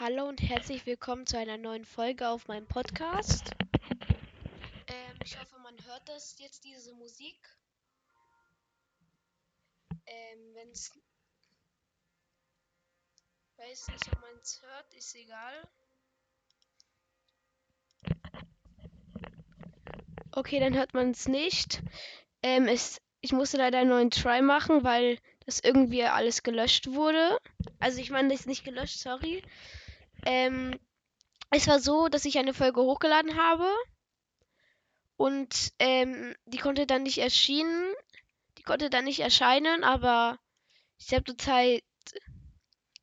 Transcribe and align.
Hallo 0.00 0.28
und 0.28 0.40
herzlich 0.40 0.86
willkommen 0.86 1.26
zu 1.26 1.36
einer 1.36 1.56
neuen 1.56 1.84
Folge 1.84 2.28
auf 2.28 2.46
meinem 2.46 2.68
Podcast. 2.68 3.50
Ähm, 4.86 5.16
ich 5.24 5.36
hoffe, 5.36 5.58
man 5.58 5.74
hört 5.86 6.08
das 6.08 6.38
jetzt, 6.38 6.62
diese 6.62 6.94
Musik. 6.94 7.36
Ähm, 10.06 10.54
wenn 10.54 10.68
es. 10.70 10.96
Weiß 13.56 13.88
nicht, 13.88 14.06
ob 14.12 14.20
man 14.20 14.38
es 14.40 14.62
hört, 14.62 14.94
ist 14.94 15.16
egal. 15.16 15.68
Okay, 20.30 20.60
dann 20.60 20.76
hört 20.76 20.94
man 20.94 21.10
es 21.10 21.26
nicht. 21.26 21.82
Ähm, 22.44 22.68
es, 22.68 23.00
ich 23.20 23.32
musste 23.32 23.56
leider 23.56 23.78
einen 23.78 23.90
neuen 23.90 24.12
Try 24.12 24.42
machen, 24.42 24.84
weil 24.84 25.18
das 25.44 25.58
irgendwie 25.58 26.04
alles 26.04 26.44
gelöscht 26.44 26.86
wurde. 26.86 27.40
Also 27.80 28.00
ich 28.00 28.10
meine, 28.10 28.28
das 28.28 28.40
ist 28.40 28.46
nicht 28.46 28.64
gelöscht, 28.64 29.00
sorry. 29.00 29.42
Ähm, 30.24 30.78
es 31.50 31.66
war 31.66 31.80
so, 31.80 32.08
dass 32.08 32.24
ich 32.24 32.38
eine 32.38 32.54
Folge 32.54 32.82
hochgeladen 32.82 33.36
habe 33.36 33.68
und 35.16 35.72
ähm, 35.78 36.34
die 36.46 36.58
konnte 36.58 36.86
dann 36.86 37.02
nicht 37.02 37.18
erschienen. 37.18 37.92
Die 38.58 38.62
konnte 38.62 38.90
dann 38.90 39.04
nicht 39.04 39.20
erscheinen, 39.20 39.84
aber 39.84 40.38
ich 40.98 41.12
habe 41.14 41.24
zurzeit 41.24 41.82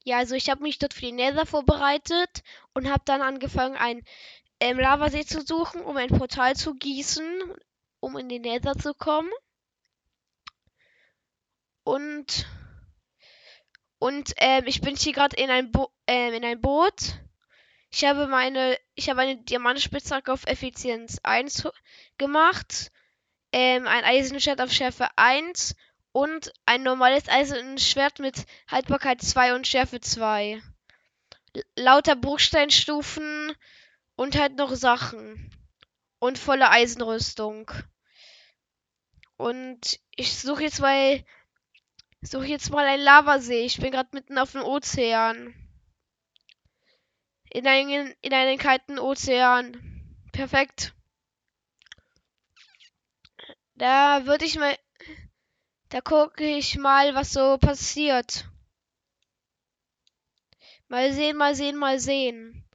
ja, 0.05 0.20
also 0.20 0.36
ich 0.36 0.50
habe 0.50 0.62
mich 0.62 0.78
dort 0.78 0.94
für 0.94 1.02
die 1.02 1.12
Nether 1.12 1.48
vorbereitet 1.48 2.44
und 2.74 2.90
habe 2.90 3.02
dann 3.05 3.24
angefangen, 3.24 3.76
ein 3.76 4.04
ähm, 4.60 4.80
Lavasee 4.80 5.26
zu 5.26 5.41
suchen, 5.41 5.82
um 5.82 5.98
ein 5.98 6.10
Portal 6.10 6.55
zu 6.55 6.76
gießen, 6.76 7.26
um 8.00 8.16
in 8.16 8.30
die 8.30 8.40
Nether 8.40 8.77
zu 8.77 8.94
kommen. 8.94 9.32
Und 11.84 12.46
und 14.05 14.34
ähm, 14.38 14.66
ich 14.68 14.82
bin 14.82 14.95
hier 14.95 15.14
gerade 15.14 15.36
in 15.36 15.50
ein 15.50 15.72
ähm, 16.05 16.34
in 16.36 16.46
ein 16.46 16.62
Boot. 16.62 17.20
Ich 17.90 18.05
habe 18.05 18.27
meine 18.27 18.77
ich 18.94 19.09
habe 19.09 19.22
eine 19.22 19.38
Diamantspitzhacke 19.38 20.32
auf 20.32 20.46
Effizienz 20.46 21.18
1 21.24 21.68
gemacht, 22.20 22.91
ähm, 23.52 23.88
ein 23.88 24.04
Eisenschwert 24.04 24.62
auf 24.62 24.71
Schärfe 24.71 25.07
1 25.15 25.76
und 26.12 26.54
ein 26.68 26.84
normales 26.84 27.27
Eisenschwert 27.27 28.20
mit 28.20 28.46
Haltbarkeit 28.68 29.24
2 29.24 29.55
und 29.55 29.65
Schärfe 29.65 29.99
2. 29.99 30.62
L 31.55 31.63
lauter 31.76 32.15
Bruchsteinstufen 32.15 33.55
und 34.15 34.37
halt 34.37 34.55
noch 34.55 34.76
Sachen. 34.76 35.49
Und 36.20 36.37
volle 36.37 36.70
Eisenrüstung. 36.70 37.71
Und 39.37 39.99
ich 40.15 40.37
suche 40.37 40.62
jetzt 40.62 40.80
mal. 40.80 41.24
Suche 42.21 42.48
jetzt 42.48 42.71
mal 42.71 42.85
einen 42.85 43.04
Lavasee. 43.04 43.66
Ich 43.66 43.80
bin 43.80 43.91
gerade 43.91 44.10
mitten 44.13 44.38
auf 44.38 44.54
dem 44.54 44.63
Ozean. 44.63 45.54
In 47.52 47.68
einen, 47.68 48.13
in 48.21 48.34
einen 48.34 48.58
kalten 48.58 48.99
Ozean. 48.99 49.77
Perfekt. 50.32 50.93
Da 53.76 54.26
würde 54.26 54.46
ich 54.46 54.58
mal. 54.58 54.77
Da 55.90 56.02
gucke 56.02 56.46
ich 56.46 56.77
mal, 56.77 57.13
was 57.16 57.32
so 57.32 57.58
passiert. 57.58 58.49
Mal 60.88 61.13
sehen, 61.13 61.38
mal 61.38 61.55
sehen, 61.55 61.77
mal 61.77 61.99
sehen. 61.99 62.66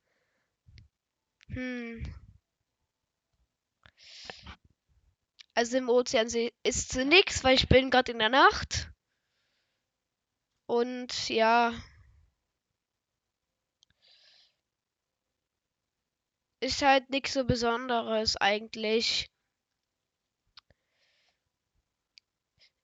Hm. 1.49 2.15
Also 5.55 5.77
im 5.77 5.89
Ozean 5.89 6.29
ist 6.63 6.97
nichts, 6.97 7.45
weil 7.45 7.57
ich 7.57 7.69
bin 7.69 7.91
gerade 7.91 8.13
in 8.13 8.19
der 8.19 8.29
Nacht. 8.29 8.90
Und 10.71 11.29
ja. 11.29 11.75
Ist 16.61 16.83
halt 16.83 17.11
nichts 17.11 17.33
so 17.33 17.45
Besonderes 17.45 18.37
eigentlich. 18.37 19.29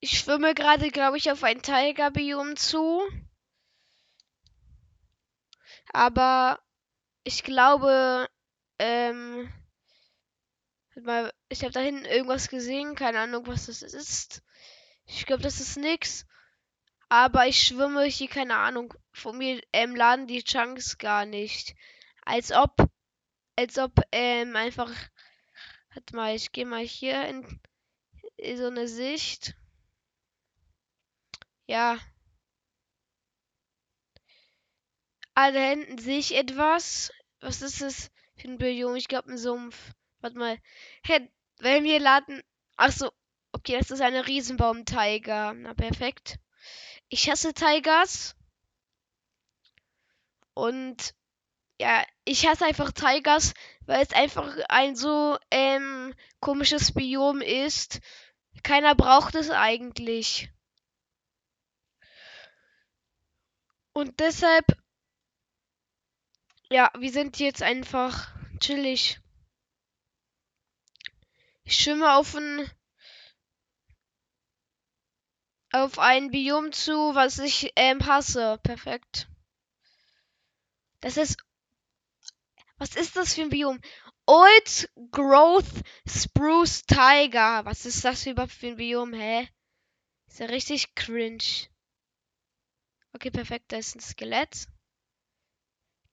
Ich 0.01 0.19
schwimme 0.19 0.53
gerade, 0.53 0.91
glaube 0.91 1.17
ich, 1.17 1.31
auf 1.31 1.45
ein 1.45 1.63
Tigerbiom 1.63 2.57
zu. 2.57 3.03
Aber 5.93 6.59
ich 7.23 7.45
glaube, 7.45 8.29
ähm, 8.81 9.53
ich 11.49 11.63
habe 11.63 11.73
da 11.73 11.79
hinten 11.79 12.05
irgendwas 12.05 12.49
gesehen, 12.49 12.97
keine 12.97 13.21
Ahnung, 13.21 13.47
was 13.47 13.67
das 13.67 13.83
ist. 13.83 14.43
Ich 15.05 15.25
glaube, 15.25 15.45
das 15.45 15.61
ist 15.61 15.77
nix. 15.77 16.27
Aber 17.09 17.47
ich 17.47 17.63
schwimme 17.65 18.05
hier, 18.05 18.29
keine 18.29 18.57
Ahnung. 18.57 18.95
Von 19.13 19.39
mir 19.39 19.61
ähm, 19.73 19.95
laden 19.95 20.27
die 20.27 20.43
Chunks 20.43 20.99
gar 20.99 21.25
nicht. 21.25 21.75
Als 22.25 22.53
ob, 22.53 22.77
als 23.57 23.79
ob, 23.79 24.01
ähm, 24.13 24.57
einfach. 24.57 24.93
Warte 25.95 26.17
mal, 26.17 26.35
ich 26.35 26.53
gehe 26.53 26.67
mal 26.67 26.83
hier 26.85 27.27
in, 27.29 27.61
in 28.37 28.57
so 28.57 28.67
eine 28.67 28.89
Sicht. 28.89 29.55
Ja. 31.67 31.99
Ah, 35.35 35.53
da 35.53 35.61
hinten 35.61 35.99
sehe 35.99 36.19
ich 36.19 36.35
etwas. 36.35 37.13
Was 37.41 37.63
ist 37.63 37.81
das 37.83 38.11
für 38.37 38.49
ein 38.49 38.59
Biom? 38.59 38.97
Ich 38.97 39.09
glaube, 39.09 39.31
ein 39.31 39.39
Sumpf. 39.39 39.93
Warte 40.21 40.39
mal. 40.39 40.59
Hey, 41.05 41.31
wenn 41.59 41.85
wir 41.85 42.01
laden. 42.01 42.43
Ach 42.77 42.91
so. 42.91 43.13
Okay, 43.53 43.79
das 43.79 43.91
ist 43.91 44.01
eine 44.01 44.27
Riesenbaum-Tiger. 44.27 45.55
Na, 45.55 45.75
perfekt. 45.75 46.39
Ich 47.09 47.31
hasse 47.31 47.55
Tigers. 47.55 48.35
Und 50.55 51.15
ja, 51.79 52.05
ich 52.25 52.47
hasse 52.47 52.65
einfach 52.65 52.93
Tigers, 52.93 53.53
weil 53.85 54.03
es 54.03 54.13
einfach 54.13 54.57
ein 54.69 54.97
so 54.97 55.39
ähm, 55.51 56.15
komisches 56.41 56.93
Biom 56.93 57.41
ist. 57.41 58.01
Keiner 58.63 58.95
braucht 58.95 59.35
es 59.35 59.51
eigentlich. 59.51 60.51
Und 63.93 64.21
deshalb, 64.21 64.65
ja, 66.71 66.91
wir 66.99 67.13
sind 67.13 67.39
jetzt 67.39 67.63
einfach 67.63 68.35
chillig. 68.61 69.21
Ich 71.65 71.79
schwimme 71.79 72.15
auf 72.15 72.35
ein 72.35 72.71
auf 75.85 75.99
ein 75.99 76.31
Biom 76.31 76.73
zu, 76.73 77.15
was 77.15 77.39
ich 77.39 77.73
ähm, 77.77 78.05
hasse. 78.07 78.59
Perfekt. 78.63 79.29
Das 81.01 81.17
ist. 81.17 81.37
Was 82.79 82.95
ist 82.95 83.17
das 83.17 83.35
für 83.35 83.43
ein 83.43 83.51
Biom? 83.51 83.81
Old 84.27 84.91
Growth 85.11 85.83
Spruce 86.07 86.83
Tiger. 86.85 87.65
Was 87.65 87.87
ist 87.87 88.05
das 88.05 88.27
überhaupt 88.27 88.53
für 88.53 88.69
ein 88.69 88.77
Biom? 88.77 89.13
Hä? 89.15 89.49
Ist 90.29 90.41
ja 90.41 90.47
richtig 90.47 90.95
cringe. 90.95 91.69
Okay, 93.13 93.31
perfekt. 93.31 93.73
Da 93.73 93.79
ist 93.79 93.95
ein 93.95 94.01
Skelett. 94.01 94.67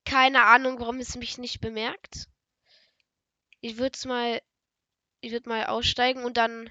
Keine 0.05 0.43
Ahnung, 0.43 0.79
warum 0.79 0.99
es 0.99 1.15
mich 1.15 1.37
nicht 1.37 1.59
bemerkt. 1.59 2.27
Ich 3.61 3.77
würde 3.77 4.07
mal. 4.07 4.41
Ich 5.21 5.31
würde 5.31 5.47
mal 5.47 5.65
aussteigen 5.67 6.25
und 6.25 6.35
dann 6.35 6.69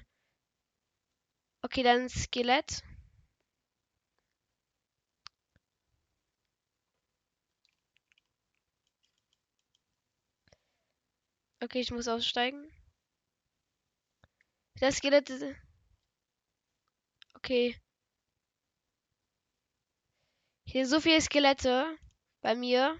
Okay, 1.63 1.81
dann 1.81 2.09
Skelett. 2.09 2.83
Okay, 11.61 11.79
ich 11.79 11.91
muss 11.91 12.09
aussteigen. 12.09 12.69
Das 14.79 14.97
Skelett 14.97 15.29
ist... 15.29 15.45
Okay. 17.35 17.79
Hier 20.65 20.85
so 20.85 20.99
viele 20.99 21.21
Skelette 21.21 21.97
bei 22.41 22.55
mir. 22.55 22.99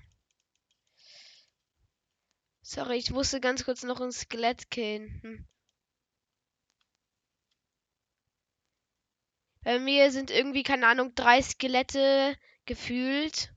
Sorry, 2.62 2.96
ich 2.98 3.12
musste 3.12 3.42
ganz 3.42 3.66
kurz 3.66 3.84
noch 3.84 4.00
ein 4.00 4.14
Skelett 4.14 4.72
killen. 4.72 5.20
Hm. 5.22 5.48
Bei 9.64 9.80
mir 9.80 10.12
sind 10.12 10.30
irgendwie, 10.30 10.64
keine 10.64 10.88
Ahnung, 10.88 11.16
drei 11.16 11.42
Skelette 11.42 12.38
gefühlt. 12.66 13.54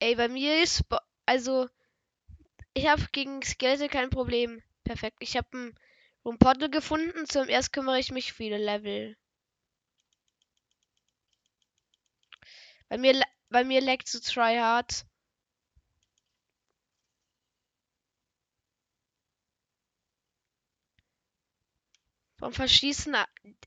Ey, 0.00 0.14
bei 0.14 0.28
mir 0.28 0.62
ist. 0.62 0.84
Also. 1.26 1.68
Ich 2.74 2.86
habe 2.86 3.02
gegen 3.12 3.42
Skelette 3.42 3.88
kein 3.88 4.10
Problem. 4.10 4.62
Perfekt. 4.84 5.18
Ich 5.20 5.36
habe 5.36 5.48
ein, 5.56 5.74
Portal 6.38 6.70
gefunden. 6.70 7.26
Zum 7.26 7.48
erst 7.48 7.72
kümmere 7.72 7.98
ich 7.98 8.12
mich 8.12 8.32
viele 8.32 8.58
Level. 8.58 9.16
Bei 12.88 12.98
mir, 12.98 13.20
bei 13.50 13.64
mir 13.64 13.80
leckt 13.80 14.08
so 14.08 14.20
tryhard. 14.20 15.04
Warum 22.38 22.52
verschießen 22.52 23.14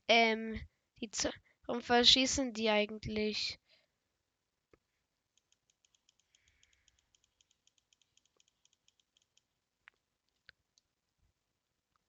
ähm, 0.08 0.60
die 1.00 1.10
Z 1.10 1.32
Warum 1.66 1.82
verschießen 1.82 2.52
die 2.52 2.68
eigentlich? 2.70 3.58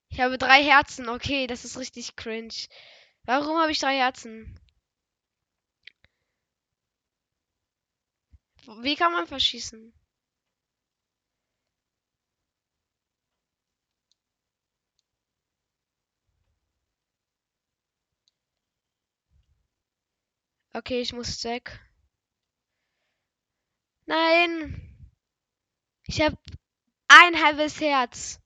Ich 0.09 0.19
habe 0.19 0.37
drei 0.37 0.63
Herzen. 0.63 1.09
Okay, 1.09 1.47
das 1.47 1.65
ist 1.65 1.77
richtig 1.77 2.15
cringe. 2.15 2.53
Warum 3.25 3.57
habe 3.57 3.71
ich 3.71 3.79
drei 3.79 3.97
Herzen? 3.97 4.59
Wie 8.81 8.95
kann 8.95 9.13
man 9.13 9.25
verschießen? 9.27 9.93
Okay, 20.75 21.01
ich 21.01 21.13
muss 21.13 21.43
weg. 21.43 21.79
Nein. 24.05 24.79
Ich 26.07 26.21
habe 26.21 26.37
ein 27.07 27.41
halbes 27.43 27.79
Herz. 27.79 28.39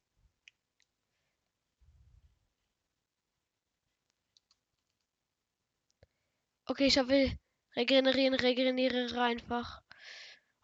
Okay, 6.66 6.88
ich 6.88 6.98
hoffe, 6.98 7.38
regenerieren, 7.76 8.34
regeneriere 8.36 9.22
einfach. 9.22 9.82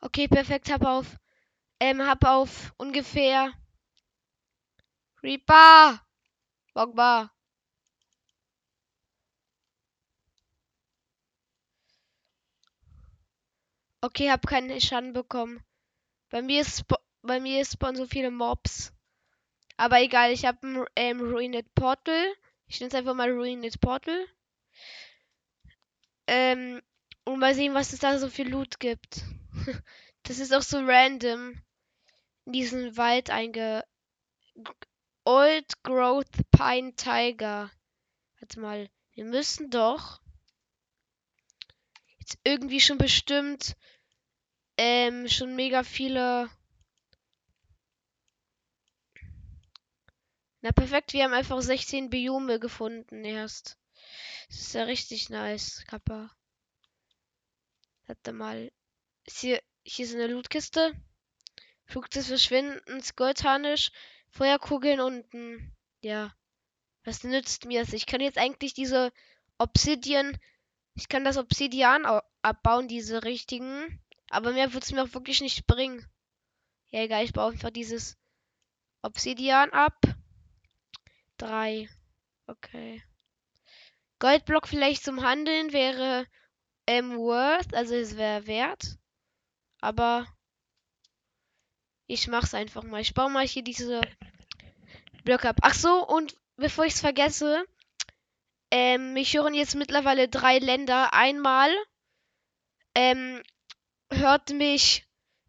Okay, 0.02 0.28
perfekt, 0.28 0.70
hab 0.70 0.84
auf. 0.86 1.18
Ähm, 1.80 2.02
hab 2.06 2.26
auf 2.26 2.74
ungefähr. 2.78 3.54
Reaper! 5.24 6.02
Bogba. 6.74 7.33
Okay, 14.04 14.30
hab 14.30 14.46
keinen 14.46 14.82
Schaden 14.82 15.14
bekommen. 15.14 15.64
Bei 16.30 16.42
mir 16.42 16.60
ist 16.60 16.84
bei 17.22 17.40
mir 17.40 17.64
spawnen 17.64 17.96
so 17.96 18.06
viele 18.06 18.32
Mobs. 18.32 18.92
Aber 19.78 20.02
egal, 20.02 20.34
ich 20.34 20.44
habe 20.44 20.68
ein 20.68 20.86
ähm, 20.98 21.22
Ruined 21.22 21.74
Portal. 21.74 22.34
Ich 22.68 22.82
nenne 22.82 22.90
es 22.90 22.96
einfach 22.96 23.14
mal 23.14 23.32
Ruined 23.32 23.80
Portal. 23.80 24.28
Ähm, 26.28 26.82
und 27.24 27.40
mal 27.40 27.56
sehen, 27.56 27.76
was 27.76 27.94
es 27.94 28.00
da 28.00 28.20
so 28.20 28.28
viel 28.28 28.50
Loot 28.50 28.82
gibt. 28.82 29.24
das 30.24 30.40
ist 30.40 30.54
auch 30.54 30.64
so 30.64 30.80
random. 30.80 31.62
In 32.44 32.52
diesen 32.52 32.98
Wald 32.98 33.30
einge... 33.30 33.86
Old 35.24 35.82
Growth 35.82 36.52
Pine 36.52 36.94
Tiger. 36.98 37.72
Warte 38.42 38.60
mal. 38.60 38.90
Wir 39.14 39.24
müssen 39.24 39.70
doch 39.70 40.20
jetzt 42.20 42.38
irgendwie 42.44 42.82
schon 42.82 42.98
bestimmt 42.98 43.78
ähm, 44.78 45.28
schon 45.28 45.56
mega 45.56 45.84
viele. 45.84 46.50
Na 50.62 50.72
perfekt, 50.72 51.14
wir 51.14 51.26
haben 51.26 51.34
einfach 51.34 51.62
16 51.62 52.10
Biome 52.10 52.60
gefunden 52.60 53.26
erst. 53.26 53.78
Das 54.48 54.60
ist 54.60 54.74
ja 54.74 54.84
richtig 54.84 55.30
nice, 55.30 55.84
Kappa. 55.88 56.32
Warte 58.08 58.34
mal. 58.34 58.72
Ist 59.26 59.40
hier, 59.40 59.62
hier 59.84 60.06
ist 60.06 60.14
eine 60.14 60.28
Lootkiste. 60.28 60.94
Flug 61.86 62.10
des 62.10 62.28
Verschwindens, 62.28 63.16
Goldharnisch, 63.16 63.92
Feuerkugeln 64.30 65.00
unten. 65.00 65.76
Ja. 66.02 66.34
Was 67.04 67.24
nützt 67.24 67.66
mir 67.66 67.82
das? 67.82 67.94
Ich 67.94 68.06
kann 68.06 68.22
jetzt 68.22 68.38
eigentlich 68.38 68.74
diese 68.74 69.12
Obsidian. 69.58 70.38
Ich 70.96 71.10
kann 71.10 71.26
das 71.26 71.38
Obsidian 71.38 72.06
abbauen, 72.42 72.88
diese 72.88 73.24
richtigen. 73.24 74.02
Aber 74.30 74.54
mehr 74.54 74.74
wird 74.74 74.84
es 74.84 74.92
mir 74.92 75.04
auch 75.04 75.14
wirklich 75.14 75.42
nicht 75.42 75.68
bringen. 75.68 76.06
Ja, 76.90 77.02
egal, 77.02 77.24
ich 77.24 77.34
baue 77.34 77.52
einfach 77.52 77.70
dieses 77.70 78.18
Obsidian 79.02 79.72
ab. 79.72 80.00
Drei. 81.38 81.90
Okay. 82.48 83.04
Goldblock 84.20 84.68
vielleicht 84.68 85.04
zum 85.04 85.24
Handeln 85.24 85.74
wäre 85.74 86.28
ähm, 86.88 87.18
worth, 87.18 87.74
also 87.74 87.96
es 87.96 88.16
wäre 88.18 88.48
wert. 88.48 88.98
Aber 89.82 90.26
ich 92.08 92.28
mach's 92.28 92.54
einfach 92.54 92.84
mal. 92.84 93.02
Ich 93.02 93.14
baue 93.14 93.30
mal 93.30 93.46
hier 93.46 93.64
diese 93.64 94.02
Blöcke 95.24 95.50
ab. 95.50 95.58
Ach 95.62 95.74
so, 95.74 96.08
und 96.08 96.36
bevor 96.58 96.86
ich 96.86 96.94
es 96.94 97.02
vergesse, 97.02 97.66
ähm, 98.72 99.14
mich 99.14 99.36
hören 99.36 99.54
jetzt 99.54 99.76
mittlerweile 99.76 100.30
drei 100.30 100.60
Länder. 100.60 101.14
Einmal 101.14 101.70
ähm, 102.96 103.42
hört 104.18 104.50
mich 104.52 105.08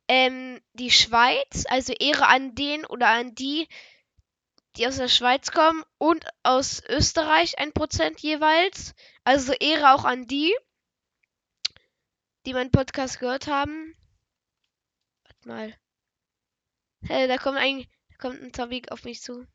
ähm, 0.08 0.61
die 0.75 0.90
Schweiz, 0.90 1.64
also 1.69 1.93
Ehre 1.93 2.26
an 2.26 2.55
den 2.55 2.84
oder 2.84 3.08
an 3.08 3.34
die, 3.34 3.69
die 4.76 4.87
aus 4.87 4.96
der 4.96 5.08
Schweiz 5.08 5.50
kommen 5.50 5.82
und 5.99 6.26
aus 6.43 6.82
Österreich 6.88 7.58
ein 7.58 7.72
Prozent 7.72 8.20
jeweils. 8.20 8.94
Also 9.25 9.52
Ehre 9.52 9.94
auch 9.94 10.05
an 10.05 10.26
die, 10.26 10.55
die 12.46 12.52
meinen 12.52 12.70
Podcast 12.70 13.20
gehört 13.20 13.46
haben. 13.46 13.96
Warte 15.25 15.49
mal. 15.49 15.78
Hey, 17.02 17.28
da 17.28 17.38
kommt 17.38 17.58
ein, 17.58 17.87
da 18.11 18.16
kommt 18.16 18.43
ein 18.43 18.52
Zombie 18.52 18.82
auf 18.90 19.05
mich 19.05 19.20
zu. 19.20 19.46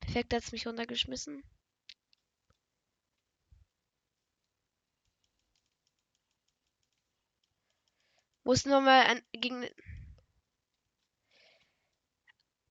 Perfekt, 0.00 0.34
hat 0.34 0.42
es 0.42 0.52
mich 0.52 0.66
runtergeschmissen. 0.66 1.42
Muss 8.44 8.66
nur 8.66 8.80
mal 8.80 9.06
an, 9.06 9.22
gegen. 9.32 9.66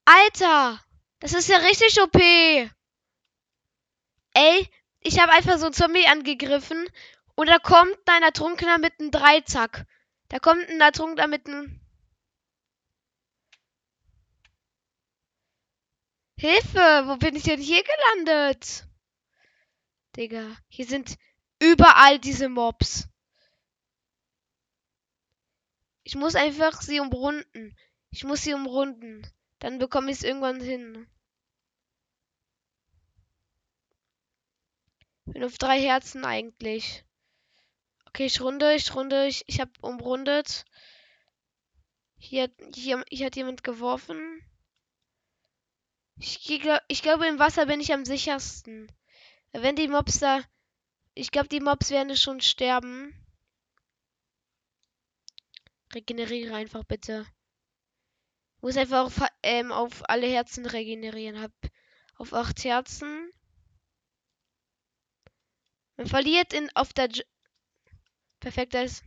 Alter! 0.06 0.80
Das 1.20 1.34
ist 1.34 1.50
ja 1.50 1.58
richtig 1.58 2.00
OP! 2.02 2.16
Ey, 4.36 4.70
ich 5.00 5.20
habe 5.20 5.31
einfach 5.31 5.58
so 5.58 5.66
ein 5.68 5.74
Zombie 5.74 6.08
angegriffen 6.08 6.88
und 7.36 7.48
da 7.48 7.58
kommt 7.58 7.98
ein 8.06 8.24
Ertrunkener 8.24 8.78
mit 8.78 9.00
einem 9.00 9.12
Dreizack. 9.12 9.86
Da 10.30 10.40
kommt 10.40 10.70
ein 10.70 10.80
Ertrunkener 10.80 11.28
mit 11.28 11.48
einem. 11.48 11.80
Hilfe! 16.38 17.04
Wo 17.06 17.18
bin 17.18 17.36
ich 17.36 17.44
denn 17.44 17.60
hier 17.60 17.84
gelandet? 17.84 18.86
Digga, 20.16 20.56
hier 20.68 20.86
sind 20.86 21.16
überall 21.60 22.19
diese 22.19 22.50
Mobs. 22.50 23.08
Ich 26.04 26.16
muss 26.16 26.36
einfach 26.36 26.81
sie 26.81 27.00
umrunden. 27.00 27.76
Ich 28.10 28.24
muss 28.24 28.42
sie 28.42 28.54
umrunden. 28.54 29.26
Dann 29.60 29.80
bekomme 29.80 30.12
ich 30.12 30.18
es 30.18 30.24
irgendwann 30.24 30.60
hin. 30.60 31.07
Bin 35.26 35.44
auf 35.44 35.57
drei 35.57 35.80
Herzen 35.80 36.26
eigentlich. 36.26 37.06
Okay, 38.06 38.26
ich 38.26 38.42
runde, 38.42 38.76
ich 38.76 38.94
runde, 38.94 39.26
ich, 39.28 39.44
ich 39.48 39.60
habe 39.60 39.72
umrundet. 39.81 40.66
Hier, 42.18 42.54
hier, 42.76 43.04
hier 43.10 43.26
hat 43.26 43.36
jemand 43.36 43.64
geworfen. 43.64 44.42
Ich, 46.18 46.48
ich 46.88 47.02
glaube, 47.02 47.28
im 47.28 47.40
Wasser 47.40 47.66
bin 47.66 47.80
ich 47.80 47.94
am 47.94 48.06
sichersten. 48.06 48.92
Wenn 49.52 49.76
die 49.76 49.88
Mobs 49.88 50.19
da... 50.19 50.42
Ich 51.16 51.31
glaube, 51.31 51.48
die 51.48 51.60
Mobs 51.60 51.90
werden 51.90 52.16
schon 52.16 52.42
sterben. 52.42 53.22
Regeneriere 55.94 56.56
einfach 56.56 56.83
bitte. 56.83 57.26
Muss 58.62 58.78
einfach 58.78 59.06
auf, 59.06 59.21
ähm, 59.44 59.71
auf 59.71 60.09
alle 60.09 60.28
Herzen 60.28 60.66
regenerieren. 60.66 61.42
Hab 61.42 61.52
auf 62.16 62.33
8 62.33 62.64
Herzen. 62.64 63.31
Man 65.97 66.07
verliert 66.07 66.54
in 66.54 66.69
auf 66.76 66.94
der 66.94 67.09
J 67.09 67.26
Perfekt 68.40 68.76
ist. 68.76 69.04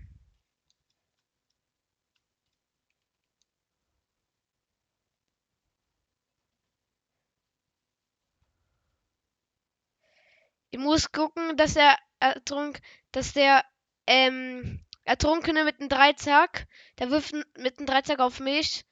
Ich 10.70 10.78
muss 10.78 11.10
gucken, 11.12 11.56
dass 11.56 11.76
er 11.76 11.98
ertrunk, 12.20 12.80
dass 13.12 13.32
der 13.32 13.64
ähm, 14.06 14.85
Ertrunkene 15.06 15.64
mit 15.64 15.78
einem 15.78 15.88
Dreizack, 15.88 16.66
der 16.98 17.10
wirft 17.10 17.32
mit 17.32 17.78
einem 17.78 17.86
Dreizack 17.86 18.18
auf 18.18 18.40
mich. 18.40 18.84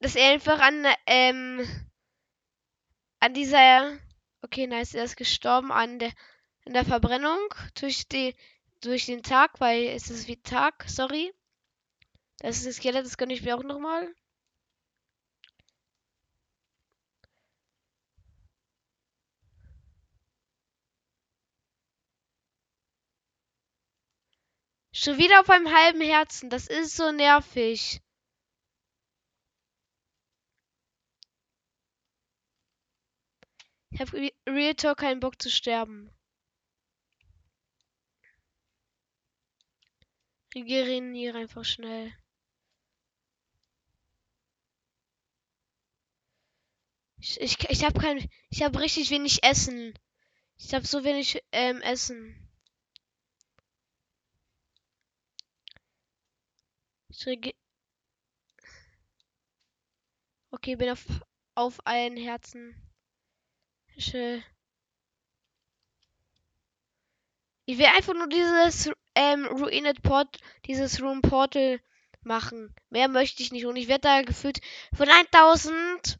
Dass 0.00 0.16
er 0.16 0.32
einfach 0.32 0.58
an, 0.58 0.86
ähm, 1.04 1.90
an 3.20 3.34
dieser, 3.34 3.98
okay, 4.40 4.66
nice, 4.66 4.94
er 4.94 5.04
ist 5.04 5.16
gestorben 5.16 5.70
an 5.70 5.98
der, 5.98 6.12
an 6.64 6.72
der 6.72 6.86
Verbrennung 6.86 7.38
durch 7.78 8.08
die, 8.08 8.34
durch 8.80 9.04
den 9.04 9.22
Tag, 9.22 9.60
weil 9.60 9.88
es 9.88 10.08
ist 10.08 10.28
wie 10.28 10.40
Tag, 10.40 10.84
sorry. 10.88 11.30
Das 12.38 12.56
ist 12.56 12.66
das 12.66 12.76
Skelett, 12.76 13.04
das 13.04 13.18
gönne 13.18 13.34
ich 13.34 13.42
mir 13.42 13.54
auch 13.54 13.62
nochmal. 13.62 14.10
Schon 25.02 25.16
wieder 25.16 25.40
auf 25.40 25.48
einem 25.48 25.72
halben 25.74 26.02
Herzen. 26.02 26.50
Das 26.50 26.66
ist 26.66 26.94
so 26.94 27.10
nervig. 27.10 28.02
Ich 33.88 34.00
habe 34.00 34.30
Real 34.46 34.74
Talk 34.74 34.98
keinen 34.98 35.20
Bock 35.20 35.40
zu 35.40 35.48
sterben. 35.48 36.10
Regeneriere 40.54 41.38
einfach 41.38 41.64
schnell. 41.64 42.12
Ich, 47.16 47.40
ich, 47.40 47.70
ich 47.70 47.84
habe 47.84 47.98
kein. 47.98 48.28
Ich 48.50 48.62
habe 48.62 48.78
richtig 48.80 49.08
wenig 49.08 49.42
Essen. 49.42 49.98
Ich 50.58 50.74
habe 50.74 50.86
so 50.86 51.04
wenig 51.04 51.42
ähm, 51.52 51.80
Essen. 51.80 52.39
Rege 57.26 57.52
okay, 60.50 60.76
bin 60.76 60.90
auf, 60.90 61.04
auf 61.54 61.78
ein 61.84 62.16
Herzen. 62.16 62.74
Ich, 63.94 64.14
äh 64.14 64.42
ich 67.66 67.78
will 67.78 67.86
einfach 67.86 68.14
nur 68.14 68.28
dieses 68.28 68.90
ähm, 69.14 69.46
Ruined 69.46 70.02
Port, 70.02 70.38
dieses 70.66 71.00
Room 71.00 71.22
Portal 71.22 71.80
machen. 72.22 72.74
Mehr 72.90 73.08
möchte 73.08 73.42
ich 73.42 73.52
nicht. 73.52 73.66
Und 73.66 73.76
ich 73.76 73.88
werde 73.88 74.02
da 74.02 74.22
gefühlt 74.22 74.60
von 74.94 75.08
1000 75.08 76.18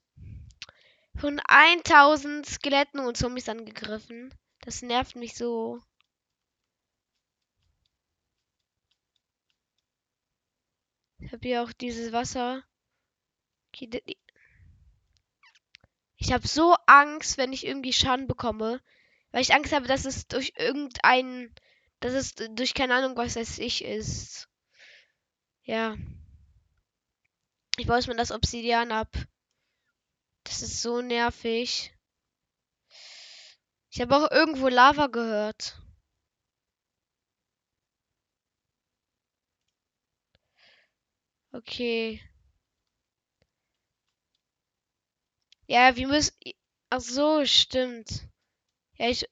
von 1.16 1.40
1000 1.44 2.46
Skeletten 2.46 3.00
und 3.00 3.16
Zombies 3.16 3.48
angegriffen. 3.48 4.32
Das 4.60 4.82
nervt 4.82 5.16
mich 5.16 5.36
so. 5.36 5.80
Ich 11.30 11.32
habe 11.32 11.46
hier 11.46 11.62
auch 11.62 11.72
dieses 11.72 12.10
Wasser. 12.10 12.64
Ich 16.16 16.32
habe 16.32 16.48
so 16.48 16.74
Angst, 16.86 17.38
wenn 17.38 17.52
ich 17.52 17.64
irgendwie 17.64 17.92
Schaden 17.92 18.26
bekomme. 18.26 18.82
Weil 19.30 19.42
ich 19.42 19.54
Angst 19.54 19.72
habe, 19.72 19.86
dass 19.86 20.06
es 20.06 20.26
durch 20.26 20.54
irgendein. 20.56 21.54
Dass 22.00 22.14
es 22.14 22.34
durch 22.34 22.74
keine 22.74 22.96
Ahnung, 22.96 23.16
was 23.16 23.36
es 23.36 23.60
ich 23.60 23.84
ist. 23.84 24.48
Ja. 25.62 25.96
Ich 27.78 27.86
baue 27.86 28.04
mir 28.08 28.16
das 28.16 28.32
Obsidian 28.32 28.90
ab. 28.90 29.16
Das 30.42 30.62
ist 30.62 30.82
so 30.82 31.00
nervig. 31.00 31.94
Ich 33.88 34.00
habe 34.00 34.16
auch 34.16 34.32
irgendwo 34.32 34.66
Lava 34.66 35.06
gehört. 35.06 35.80
Okay. 41.52 42.20
Ja, 45.66 45.96
wir 45.96 46.08
müssen. 46.08 46.34
Ach 46.90 47.00
so, 47.00 47.44
stimmt. 47.46 48.28
Ja, 48.98 49.08
ich, 49.08 49.24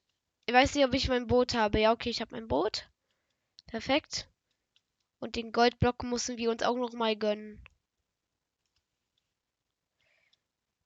ich 0.45 0.53
weiß 0.53 0.75
nicht, 0.75 0.85
ob 0.85 0.93
ich 0.93 1.09
mein 1.09 1.27
Boot 1.27 1.53
habe. 1.53 1.79
Ja, 1.79 1.91
okay, 1.91 2.09
ich 2.09 2.21
habe 2.21 2.31
mein 2.31 2.47
Boot. 2.47 2.89
Perfekt. 3.67 4.29
Und 5.19 5.35
den 5.35 5.51
Goldblock 5.51 6.03
müssen 6.03 6.37
wir 6.37 6.49
uns 6.51 6.63
auch 6.63 6.77
noch 6.77 6.93
mal 6.93 7.15
gönnen. 7.15 7.63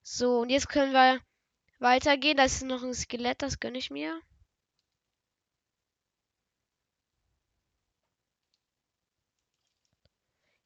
So, 0.02 0.40
und 0.40 0.50
jetzt 0.50 0.68
können 0.68 0.92
wir 0.92 1.20
weitergehen. 1.78 2.36
Da 2.36 2.44
ist 2.44 2.62
noch 2.62 2.82
ein 2.82 2.94
Skelett, 2.94 3.42
das 3.42 3.60
gönne 3.60 3.78
ich 3.78 3.90
mir. 3.90 4.20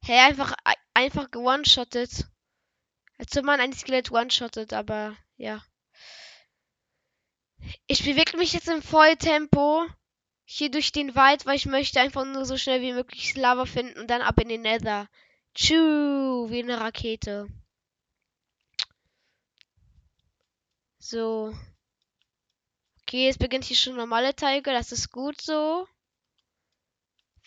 Hey, 0.08 0.18
einfach, 0.20 0.54
einfach 0.94 1.30
gewone-shottet. 1.30 2.26
Als 3.18 3.36
ob 3.36 3.44
man 3.44 3.60
ein 3.60 3.72
Skelett 3.72 4.10
one-shottet, 4.10 4.72
aber 4.72 5.16
ja. 5.36 5.62
Ich 7.86 8.04
bewege 8.04 8.36
mich 8.36 8.52
jetzt 8.52 8.68
im 8.68 8.82
Volltempo 8.82 9.86
hier 10.44 10.70
durch 10.70 10.92
den 10.92 11.14
Wald, 11.14 11.44
weil 11.44 11.56
ich 11.56 11.66
möchte 11.66 12.00
einfach 12.00 12.24
nur 12.24 12.46
so 12.46 12.56
schnell 12.56 12.80
wie 12.80 12.92
möglich 12.92 13.36
Lava 13.36 13.66
finden 13.66 13.98
und 14.00 14.08
dann 14.08 14.22
ab 14.22 14.40
in 14.40 14.48
den 14.48 14.62
Nether. 14.62 15.08
Tschu, 15.54 16.48
wie 16.48 16.62
eine 16.62 16.80
Rakete. 16.80 17.48
So. 20.98 21.54
Okay, 23.02 23.26
jetzt 23.26 23.38
beginnt 23.38 23.64
hier 23.64 23.76
schon 23.76 23.96
normale 23.96 24.34
Teige. 24.34 24.70
Das 24.70 24.92
ist 24.92 25.10
gut 25.10 25.40
so. 25.40 25.86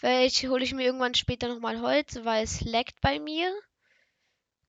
Vielleicht 0.02 0.44
hole 0.48 0.64
ich 0.64 0.74
mir 0.74 0.84
irgendwann 0.84 1.14
später 1.14 1.48
nochmal 1.48 1.80
Holz, 1.80 2.18
weil 2.24 2.44
es 2.44 2.62
leckt 2.62 3.00
bei 3.02 3.20
mir. 3.20 3.54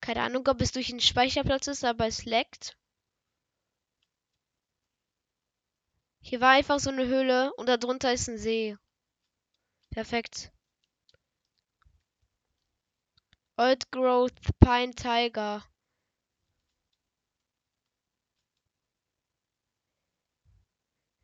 Keine 0.03 0.21
Ahnung, 0.25 0.47
ob 0.47 0.61
es 0.61 0.73
durch 0.73 0.89
den 0.89 1.01
Speicherplatz 1.01 1.69
ist, 1.69 1.87
aber 1.87 2.07
es 2.07 2.27
leckt. 2.27 2.77
Hier 6.21 6.43
war 6.43 6.51
einfach 6.51 6.79
so 6.81 6.91
eine 6.91 7.07
Höhle 7.07 7.51
und 7.55 7.67
darunter 7.67 8.13
ist 8.13 8.29
ein 8.29 8.37
See. 8.37 8.77
Perfekt. 9.89 10.53
Old 13.57 13.91
Growth 13.91 14.39
Pine 14.61 14.95
Tiger. 14.95 15.65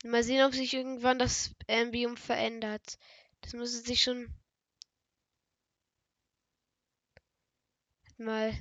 Mal 0.02 0.22
sehen, 0.22 0.46
ob 0.46 0.54
sich 0.54 0.72
irgendwann 0.72 1.18
das 1.18 1.54
Ambium 1.68 2.16
verändert. 2.16 2.96
Das 3.40 3.52
müsste 3.54 3.86
sich 3.86 4.02
schon. 4.02 4.32
Mal. 8.18 8.52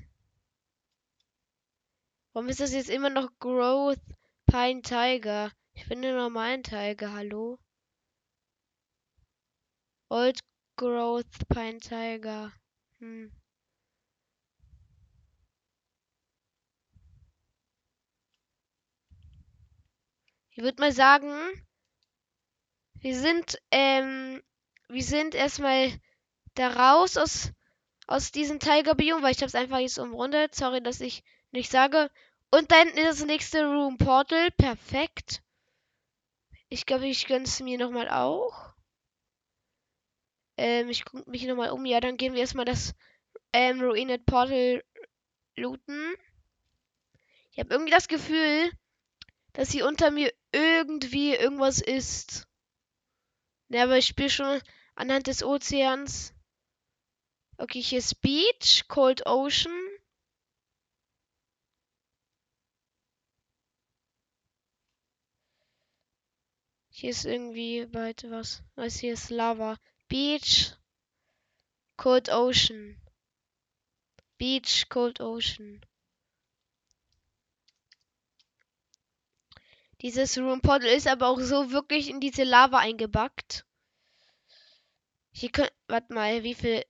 Warum 2.34 2.50
ist 2.50 2.60
das 2.60 2.74
jetzt 2.74 2.89
immer 2.89 3.10
noch 3.10 3.31
Growth 3.39 4.00
Pine 4.46 4.81
Tiger? 4.81 5.51
Ich 5.74 5.88
bin 5.88 6.01
der 6.01 6.15
normalen 6.15 6.63
Tiger, 6.63 7.13
hallo? 7.13 7.60
Old 10.10 10.39
Growth 10.75 11.48
Pine 11.50 11.79
Tiger. 11.79 12.53
Hm. 13.00 13.31
Ich 20.51 20.63
würde 20.63 20.81
mal 20.81 20.91
sagen, 20.91 21.31
wir 23.00 23.15
sind, 23.15 23.60
ähm, 23.69 24.41
wir 24.89 25.03
sind 25.03 25.36
erstmal 25.36 25.91
da 26.56 26.70
raus 26.70 27.17
aus, 27.17 27.51
aus 28.08 28.32
diesem 28.32 28.60
Tiger-Biom, 28.60 29.22
weil 29.22 29.32
ich 29.32 29.38
habe 29.38 29.48
es 29.48 29.56
einfach 29.56 29.79
jetzt 29.79 30.00
umrundet. 30.00 30.56
Sorry, 30.56 30.82
dass 30.82 31.01
ich 31.01 31.24
nicht 31.51 31.72
sage. 31.72 32.10
Und 32.50 32.72
da 32.72 32.77
hinten 32.77 32.98
ist 32.98 33.22
das 33.22 33.27
nächste 33.27 33.65
Room 33.65 33.98
Portal. 33.98 34.51
Perfekt. 34.51 35.41
Ich 36.70 36.86
glaube, 36.86 37.08
ich 37.08 37.27
gönne 37.27 37.46
es 37.46 37.60
mir 37.60 37.77
nochmal 37.77 38.10
auch. 38.10 38.74
Ähm, 40.58 40.89
ich 40.89 41.06
gucke 41.06 41.29
mich 41.29 41.46
nochmal 41.46 41.72
um. 41.72 41.86
Ja, 41.86 42.00
dann 42.00 42.17
gehen 42.17 42.34
wir 42.34 42.41
erstmal 42.41 42.65
das 42.65 42.96
ähm, 43.53 43.82
Ruined 43.82 44.25
Portal 44.25 44.84
looten. 45.56 46.15
Ich 47.51 47.60
habe 47.60 47.74
irgendwie 47.74 47.91
das 47.91 48.08
Gefühl, 48.08 48.72
dass 49.53 49.72
hier 49.72 49.88
unter 49.88 50.12
mir 50.12 50.34
irgendwie 50.51 51.34
irgendwas 51.36 51.82
ist. 51.82 52.48
Ne, 53.70 53.82
aber 53.82 53.98
ich 53.98 54.08
spiele 54.08 54.29
schon 54.29 54.62
anhand 54.98 55.27
des 55.27 55.44
Ozeans. 55.44 56.34
Okay, 57.58 57.82
hier 57.82 58.00
ist 58.00 58.22
Beach, 58.22 58.86
Cold 58.88 59.25
Ocean. 59.25 59.72
Hier 66.89 67.12
ist 67.12 67.25
irgendwie 67.25 67.88
weiter 67.94 68.32
was. 68.32 68.63
Was 68.75 68.98
hier 68.98 69.13
ist 69.13 69.30
Lava. 69.30 69.77
Beach, 70.08 70.75
Cold 71.96 72.30
Ocean. 72.30 73.00
Beach, 74.39 74.89
Cold 74.89 75.22
Ocean. 75.22 75.86
Dieses 80.01 80.38
Room 80.38 80.62
Portal 80.62 80.89
ist 80.89 81.08
aber 81.08 81.27
auch 81.27 81.39
so 81.39 81.72
wirklich 81.72 82.10
in 82.10 82.20
diese 82.20 82.44
Lava 82.44 82.80
eingebackt. 82.80 83.66
Hier 85.38 85.51
können, 85.51 85.70
warte 85.88 86.12
mal, 86.15 86.41
wie 86.41 86.56
viel, 86.56 86.84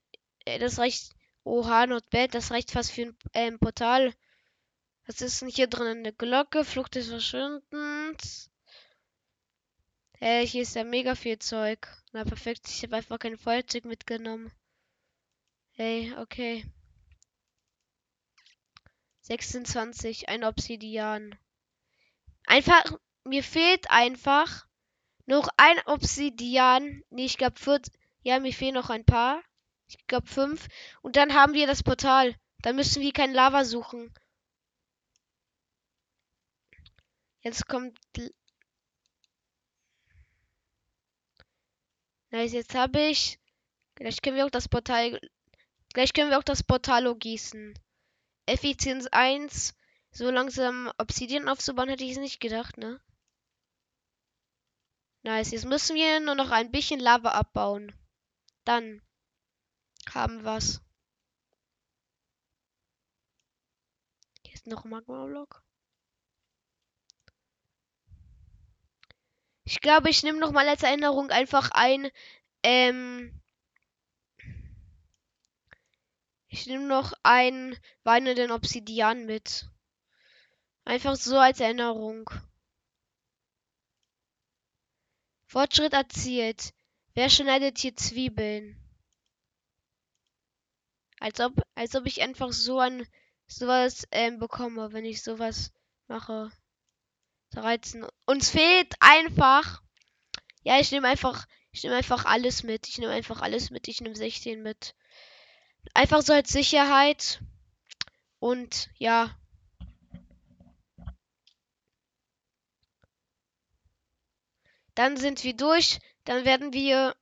äh, 0.46 0.58
das 0.58 0.80
reicht, 0.80 1.14
oha, 1.44 1.86
not 1.86 2.10
bad, 2.12 2.34
das 2.34 2.50
reicht 2.50 2.72
fast 2.72 2.94
für 2.94 3.02
ein 3.02 3.18
ähm, 3.34 3.60
Portal. 3.60 4.14
Was 5.06 5.20
ist 5.20 5.42
denn 5.42 5.50
hier 5.50 5.68
drin? 5.68 5.98
Eine 5.98 6.14
Glocke, 6.14 6.64
Flucht 6.64 6.96
des 6.96 7.10
Verschwindens. 7.10 8.50
Hey, 10.18 10.48
hier 10.48 10.62
ist 10.62 10.76
ja 10.76 10.86
mega 10.86 11.16
viel 11.16 11.38
Zeug. 11.40 11.90
Na 12.14 12.24
perfekt, 12.24 12.70
ich 12.70 12.84
habe 12.84 12.96
einfach 12.96 13.20
kein 13.20 13.38
Feuerzeug 13.38 13.84
mitgenommen. 13.84 14.50
Hey, 15.74 16.16
okay. 16.18 16.66
26, 19.24 20.30
ein 20.30 20.46
Obsidian. 20.46 21.38
Einfach, 22.46 22.98
mir 23.26 23.44
fehlt 23.44 23.92
einfach 23.92 24.66
noch 25.26 25.50
ein 25.58 25.78
Obsidian. 25.86 27.04
Nee, 27.10 27.26
ich 27.26 27.38
glaube, 27.38 27.60
ja, 28.28 28.42
mir 28.42 28.52
fehlen 28.52 28.74
noch 28.74 28.90
ein 28.90 29.06
paar. 29.06 29.42
Ich 29.88 30.06
glaube, 30.06 30.28
fünf. 30.28 30.68
Und 31.02 31.16
dann 31.16 31.34
haben 31.34 31.54
wir 31.54 31.66
das 31.66 31.82
Portal. 31.82 32.36
Dann 32.62 32.76
müssen 32.76 33.02
wir 33.02 33.14
kein 33.14 33.32
Lava 33.34 33.64
suchen. 33.64 34.14
Jetzt 37.40 37.70
kommt. 37.70 37.98
Nice, 42.32 42.52
jetzt 42.52 42.76
habe 42.76 43.00
ich. 43.00 43.40
Gleich 43.96 44.22
können 44.22 44.36
wir 44.36 44.46
auch 44.46 44.52
das 44.52 44.68
Portal. 44.68 45.22
Gleich 45.94 46.12
können 46.12 46.30
wir 46.30 46.38
auch 46.38 46.44
das 46.44 46.64
Portalo 46.64 47.16
gießen. 47.16 47.80
Effizienz 48.46 49.08
1. 49.08 49.74
So 50.12 50.30
langsam 50.32 50.92
Obsidian 50.98 51.48
aufzubauen, 51.48 51.88
hätte 51.88 52.04
ich 52.04 52.12
es 52.12 52.18
nicht 52.18 52.42
gedacht, 52.42 52.78
ne? 52.78 53.00
Nice, 55.24 55.52
jetzt 55.52 55.66
müssen 55.66 55.96
wir 55.96 56.20
nur 56.20 56.36
noch 56.36 56.52
ein 56.52 56.72
bisschen 56.72 57.00
Lava 57.00 57.30
abbauen. 57.32 57.94
Dann 58.68 59.02
haben 60.10 60.44
wir's. 60.44 60.82
Hier 64.44 64.54
ist 64.56 64.68
noch 64.68 64.84
ein 64.84 64.90
Magma-Block. 64.90 65.64
Ich 69.64 69.80
glaube, 69.80 70.10
ich 70.10 70.22
nehme 70.24 70.40
noch 70.40 70.52
mal 70.52 70.68
als 70.68 70.84
Erinnerung 70.84 71.30
einfach 71.30 71.72
ein, 71.72 72.12
ähm, 72.62 73.42
ich 76.50 76.68
nehme 76.68 76.88
noch 76.88 77.14
einen 77.24 77.78
weinenden 78.04 78.52
Obsidian 78.52 79.26
mit. 79.26 79.70
Einfach 80.84 81.16
so 81.16 81.40
als 81.40 81.62
Erinnerung. 81.62 82.30
Fortschritt 85.46 85.94
erzielt. 85.94 86.74
Wer 87.18 87.32
schneidet 87.32 87.80
hier 87.80 87.96
Zwiebeln? 87.96 88.78
Als 91.20 91.40
ob, 91.40 91.60
als 91.74 91.96
ob 91.96 92.06
ich 92.06 92.22
einfach 92.22 92.54
so 92.54 92.78
ein 92.78 93.08
sowas 93.48 94.08
ähm, 94.12 94.38
bekomme, 94.38 94.94
wenn 94.94 95.04
ich 95.04 95.24
sowas 95.24 95.74
mache. 96.06 96.52
13. 97.54 98.06
Uns 98.28 98.52
fehlt 98.52 98.94
einfach. 99.00 99.82
Ja, 100.62 100.80
ich 100.80 100.92
nehme 100.92 101.08
einfach, 101.08 101.48
ich 101.72 101.82
nehme 101.82 101.96
einfach 101.96 102.26
alles 102.26 102.62
mit. 102.62 102.88
Ich 102.88 103.00
nehme 103.00 103.14
einfach 103.14 103.42
alles 103.42 103.72
mit. 103.72 103.88
Ich 103.88 104.00
nehme 104.00 104.16
16 104.16 104.62
mit. 104.62 104.94
Einfach 105.96 106.22
so 106.22 106.34
als 106.34 106.50
Sicherheit. 106.50 107.42
Und 108.38 108.92
ja. 109.00 109.36
Dann 114.94 115.18
sind 115.18 115.44
wir 115.44 115.56
durch. 115.56 116.00
Dann 116.28 116.44
werden 116.44 116.74
wir 116.74 117.16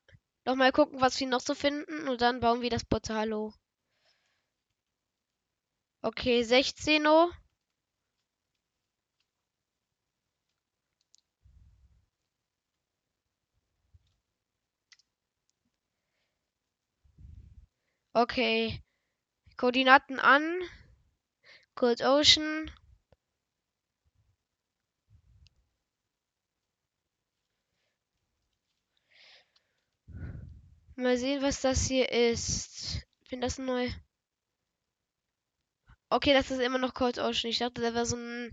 nochmal 0.46 0.72
gucken, 0.72 1.00
was 1.00 1.20
wir 1.20 1.28
noch 1.28 1.40
so 1.40 1.54
finden. 1.54 2.08
Und 2.08 2.22
dann 2.22 2.40
bauen 2.40 2.62
wir 2.62 2.72
das 2.72 2.84
Portal 2.84 3.32
hoch. 3.34 3.56
Okay, 6.02 6.42
16 6.42 7.06
Uhr. 7.06 7.32
Okay. 18.16 18.82
Koordinaten 19.56 20.20
an. 20.20 20.62
Cold 21.76 22.02
Ocean. 22.02 22.72
Mal 30.98 31.18
sehen, 31.18 31.42
was 31.42 31.62
das 31.62 31.86
hier 31.88 32.12
ist. 32.12 33.02
Finde 33.26 33.48
das 33.48 33.58
neu. 33.58 33.90
Okay, 36.10 36.34
das 36.34 36.52
ist 36.52 36.60
immer 36.62 36.78
noch 36.78 36.94
Cold 36.94 37.20
Ocean. 37.20 37.50
Ich 37.50 37.60
dachte, 37.60 37.82
da 37.82 37.94
wäre 37.94 38.06
so 38.06 38.16
ein 38.16 38.52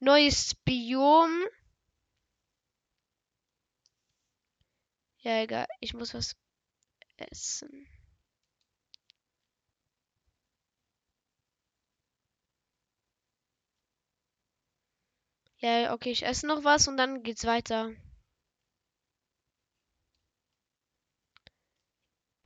neues 0.00 0.54
Biom. 0.64 1.30
Ja, 5.22 5.42
egal. 5.42 5.66
Ich 5.80 5.94
muss 5.94 6.14
was 6.14 6.36
essen. 7.16 7.86
Ja, 15.58 15.92
okay, 15.94 16.10
ich 16.10 16.24
esse 16.24 16.46
noch 16.46 16.64
was 16.64 16.88
und 16.88 16.96
dann 16.96 17.22
geht's 17.22 17.44
weiter. 17.46 17.92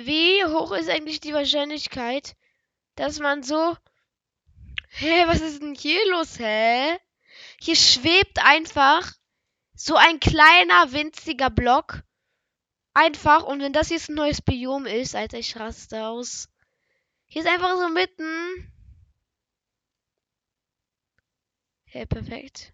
Wie 0.05 0.45
hoch 0.45 0.73
ist 0.73 0.90
eigentlich 0.90 1.21
die 1.21 1.33
Wahrscheinlichkeit, 1.33 2.37
dass 2.97 3.21
man 3.21 3.43
so. 3.43 3.77
Hä, 4.90 5.25
was 5.27 5.40
ist 5.40 5.62
denn 5.62 5.75
hier 5.75 6.01
los, 6.11 6.38
hä? 6.38 6.97
Hier 7.61 7.75
schwebt 7.75 8.38
einfach 8.38 9.11
so 9.75 9.97
ein 9.97 10.21
kleiner, 10.21 10.93
winziger 10.93 11.51
Block. 11.51 12.03
Einfach, 12.93 13.43
und 13.43 13.61
wenn 13.61 13.73
das 13.73 13.90
jetzt 13.90 14.09
ein 14.09 14.14
neues 14.14 14.40
Biom 14.40 14.87
ist, 14.87 15.17
Alter, 15.17 15.38
ich 15.38 15.57
raste 15.57 16.07
aus. 16.07 16.49
Hier 17.27 17.43
ist 17.43 17.49
einfach 17.49 17.77
so 17.77 17.88
mitten. 17.88 18.73
Hä, 21.87 22.07
perfekt. 22.07 22.73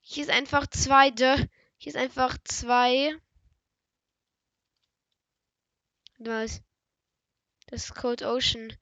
Hier 0.00 0.24
ist 0.24 0.30
einfach 0.30 0.66
zwei. 0.66 1.12
Hier 1.16 1.48
ist 1.90 1.96
einfach 1.96 2.36
zwei. 2.44 3.16
Was? 6.18 6.62
Das 7.66 7.84
ist 7.84 7.94
Cold 7.94 8.22
Ocean. 8.22 8.72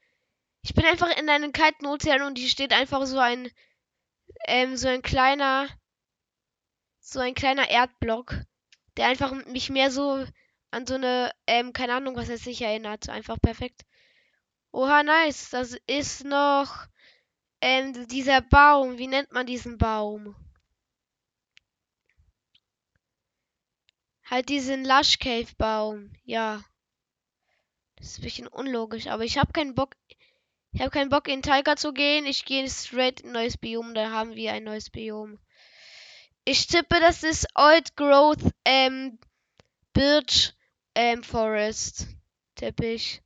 Ich 0.62 0.74
bin 0.74 0.84
einfach 0.84 1.14
in 1.16 1.28
einem 1.28 1.52
kalten 1.52 1.86
Ozean 1.86 2.22
und 2.22 2.38
hier 2.38 2.48
steht 2.48 2.72
einfach 2.72 3.04
so 3.06 3.18
ein, 3.18 3.50
ähm, 4.46 4.76
so 4.76 4.88
ein 4.88 5.02
kleiner, 5.02 5.68
so 7.00 7.20
ein 7.20 7.34
kleiner 7.34 7.68
Erdblock, 7.68 8.34
der 8.96 9.08
einfach 9.08 9.32
mich 9.46 9.70
mehr 9.70 9.90
so 9.90 10.24
an 10.70 10.86
so 10.86 10.94
eine, 10.94 11.32
ähm, 11.46 11.72
keine 11.72 11.94
Ahnung, 11.94 12.16
was 12.16 12.28
er 12.28 12.38
sich 12.38 12.60
erinnert. 12.62 13.08
Einfach 13.08 13.40
perfekt. 13.40 13.82
Oha, 14.72 15.02
nice. 15.02 15.50
Das 15.50 15.76
ist 15.86 16.24
noch, 16.24 16.88
ähm, 17.60 18.08
dieser 18.08 18.40
Baum. 18.40 18.98
Wie 18.98 19.06
nennt 19.06 19.32
man 19.32 19.46
diesen 19.46 19.78
Baum? 19.78 20.34
Halt 24.24 24.48
diesen 24.48 24.84
Lush 24.84 25.18
Cave 25.18 25.54
Baum. 25.56 26.12
Ja. 26.24 26.62
Ist 28.04 28.18
ein 28.18 28.22
bisschen 28.22 28.46
unlogisch, 28.48 29.06
aber 29.06 29.24
ich 29.24 29.38
habe 29.38 29.52
keinen 29.52 29.74
Bock. 29.74 29.96
Ich 30.72 30.80
habe 30.82 30.90
keinen 30.90 31.08
Bock 31.08 31.26
in 31.26 31.40
Tiger 31.40 31.74
zu 31.76 31.94
gehen. 31.94 32.26
Ich 32.26 32.44
gehe 32.44 32.68
straight 32.68 33.20
in 33.20 33.32
neues 33.32 33.56
Biom. 33.56 33.94
Da 33.94 34.10
haben 34.10 34.34
wir 34.34 34.52
ein 34.52 34.64
neues 34.64 34.90
Biom. 34.90 35.38
Ich 36.44 36.66
tippe, 36.66 37.00
das 37.00 37.22
ist 37.22 37.46
Old 37.54 37.96
Growth 37.96 38.42
ähm, 38.66 39.18
Birch 39.94 40.52
ähm, 40.94 41.22
Forest. 41.22 42.08
Tippe 42.56 42.84
ich. 42.84 43.22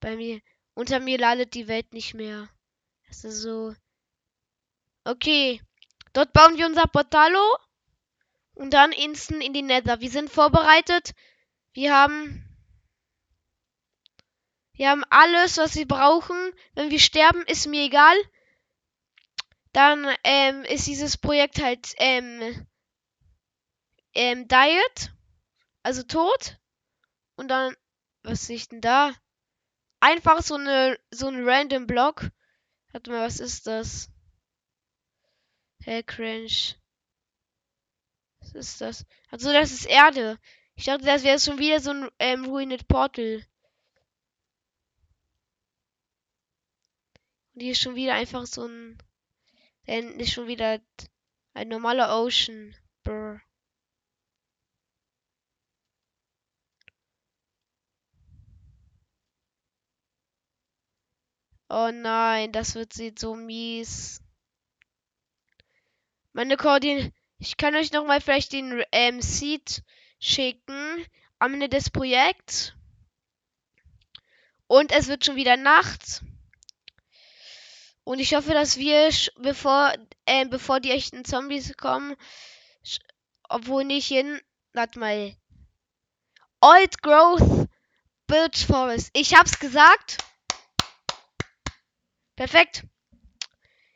Bei 0.00 0.16
mir. 0.16 0.40
Unter 0.74 0.98
mir 0.98 1.16
ladet 1.16 1.54
die 1.54 1.68
Welt 1.68 1.92
nicht 1.92 2.14
mehr. 2.14 2.48
Das 3.06 3.22
ist 3.22 3.42
so. 3.42 3.76
Okay. 5.04 5.62
Dort 6.14 6.32
bauen 6.32 6.56
wir 6.56 6.66
unser 6.66 6.88
Portalo. 6.88 7.56
Und 8.54 8.74
dann 8.74 8.90
instant 8.90 9.44
in 9.44 9.52
die 9.52 9.62
Nether. 9.62 10.00
Wir 10.00 10.10
sind 10.10 10.30
vorbereitet. 10.30 11.12
Wir 11.74 11.94
haben 11.94 12.49
wir 14.80 14.88
haben 14.88 15.04
alles, 15.10 15.58
was 15.58 15.74
wir 15.74 15.86
brauchen. 15.86 16.54
Wenn 16.72 16.90
wir 16.90 17.00
sterben, 17.00 17.42
ist 17.42 17.66
mir 17.66 17.84
egal. 17.84 18.16
Dann 19.72 20.06
ähm, 20.24 20.62
ist 20.64 20.86
dieses 20.86 21.18
Projekt 21.18 21.60
halt 21.60 21.92
ähm, 21.98 22.66
ähm, 24.14 24.48
Diet. 24.48 25.12
Also 25.82 26.02
tot. 26.04 26.58
Und 27.36 27.48
dann, 27.48 27.76
was 28.22 28.46
sehe 28.46 28.56
ich 28.56 28.68
denn 28.70 28.80
da? 28.80 29.12
Einfach 30.00 30.40
so 30.40 30.54
eine 30.54 30.98
so 31.10 31.28
ein 31.28 31.46
random 31.46 31.86
Block. 31.86 32.30
Warte 32.92 33.10
mal, 33.10 33.26
was 33.26 33.38
ist 33.38 33.66
das? 33.66 34.08
Hey, 35.82 36.02
cringe. 36.02 36.74
Was 38.38 38.54
ist 38.54 38.80
das? 38.80 39.04
Also 39.30 39.52
das 39.52 39.72
ist 39.72 39.84
Erde. 39.84 40.38
Ich 40.74 40.86
dachte, 40.86 41.04
das 41.04 41.22
wäre 41.22 41.38
schon 41.38 41.58
wieder 41.58 41.80
so 41.80 41.90
ein 41.90 42.08
ähm, 42.18 42.46
Ruined 42.46 42.88
Portal. 42.88 43.44
Hier 47.60 47.72
ist 47.72 47.80
schon 47.80 47.94
wieder 47.94 48.14
einfach 48.14 48.46
so 48.46 48.66
ein. 48.66 48.98
Dann 49.86 50.18
ist 50.20 50.32
schon 50.32 50.46
wieder 50.46 50.80
ein 51.54 51.68
normaler 51.68 52.20
Ocean. 52.20 52.74
Brr. 53.02 53.40
Oh 61.68 61.90
nein, 61.92 62.52
das 62.52 62.74
wird 62.74 62.92
sieht 62.92 63.18
so 63.18 63.34
mies. 63.34 64.22
Meine 66.32 66.56
Koordinaten. 66.56 67.12
Ich 67.38 67.56
kann 67.56 67.74
euch 67.74 67.92
noch 67.92 68.04
mal 68.06 68.20
vielleicht 68.20 68.52
den 68.52 68.82
ähm, 68.92 69.22
Seed 69.22 69.82
schicken 70.18 71.06
am 71.38 71.54
Ende 71.54 71.68
des 71.68 71.88
Projekts. 71.90 72.74
Und 74.66 74.92
es 74.92 75.08
wird 75.08 75.24
schon 75.24 75.36
wieder 75.36 75.56
Nacht. 75.56 76.22
Und 78.10 78.18
ich 78.18 78.34
hoffe, 78.34 78.54
dass 78.54 78.76
wir, 78.76 79.08
bevor, 79.36 79.94
äh, 80.26 80.44
bevor 80.44 80.80
die 80.80 80.90
echten 80.90 81.24
Zombies 81.24 81.76
kommen, 81.76 82.16
obwohl 83.48 83.84
nicht 83.84 84.08
hin, 84.08 84.40
warte 84.72 84.98
mal. 84.98 85.36
Old 86.60 87.02
Growth 87.02 87.68
Birch 88.26 88.66
Forest. 88.66 89.10
Ich 89.12 89.36
hab's 89.36 89.60
gesagt. 89.60 90.18
Perfekt. 92.34 92.82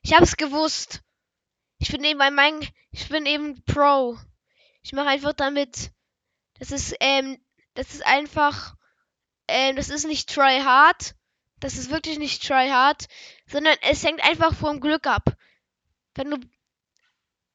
Ich 0.02 0.14
hab's 0.14 0.36
gewusst. 0.36 1.02
Ich 1.78 1.90
bin 1.90 2.04
eben 2.04 2.20
ein 2.20 2.36
mein, 2.36 2.68
ich 2.92 3.08
bin 3.08 3.26
eben 3.26 3.64
Pro. 3.64 4.16
Ich 4.82 4.92
mache 4.92 5.08
einfach 5.08 5.32
damit. 5.32 5.90
Das 6.60 6.70
ist 6.70 6.94
ähm, 7.00 7.44
das 7.74 7.92
ist 7.92 8.06
einfach 8.06 8.76
ähm, 9.48 9.74
das 9.74 9.88
ist 9.88 10.04
nicht 10.06 10.32
try 10.32 10.60
hard. 10.60 11.16
Das 11.58 11.78
ist 11.78 11.90
wirklich 11.90 12.18
nicht 12.18 12.46
try 12.46 12.68
hard, 12.68 13.06
sondern 13.46 13.76
es 13.82 14.04
hängt 14.04 14.22
einfach 14.24 14.54
vom 14.54 14.80
Glück 14.80 15.06
ab. 15.06 15.36
Wenn 16.14 16.30
du 16.30 16.38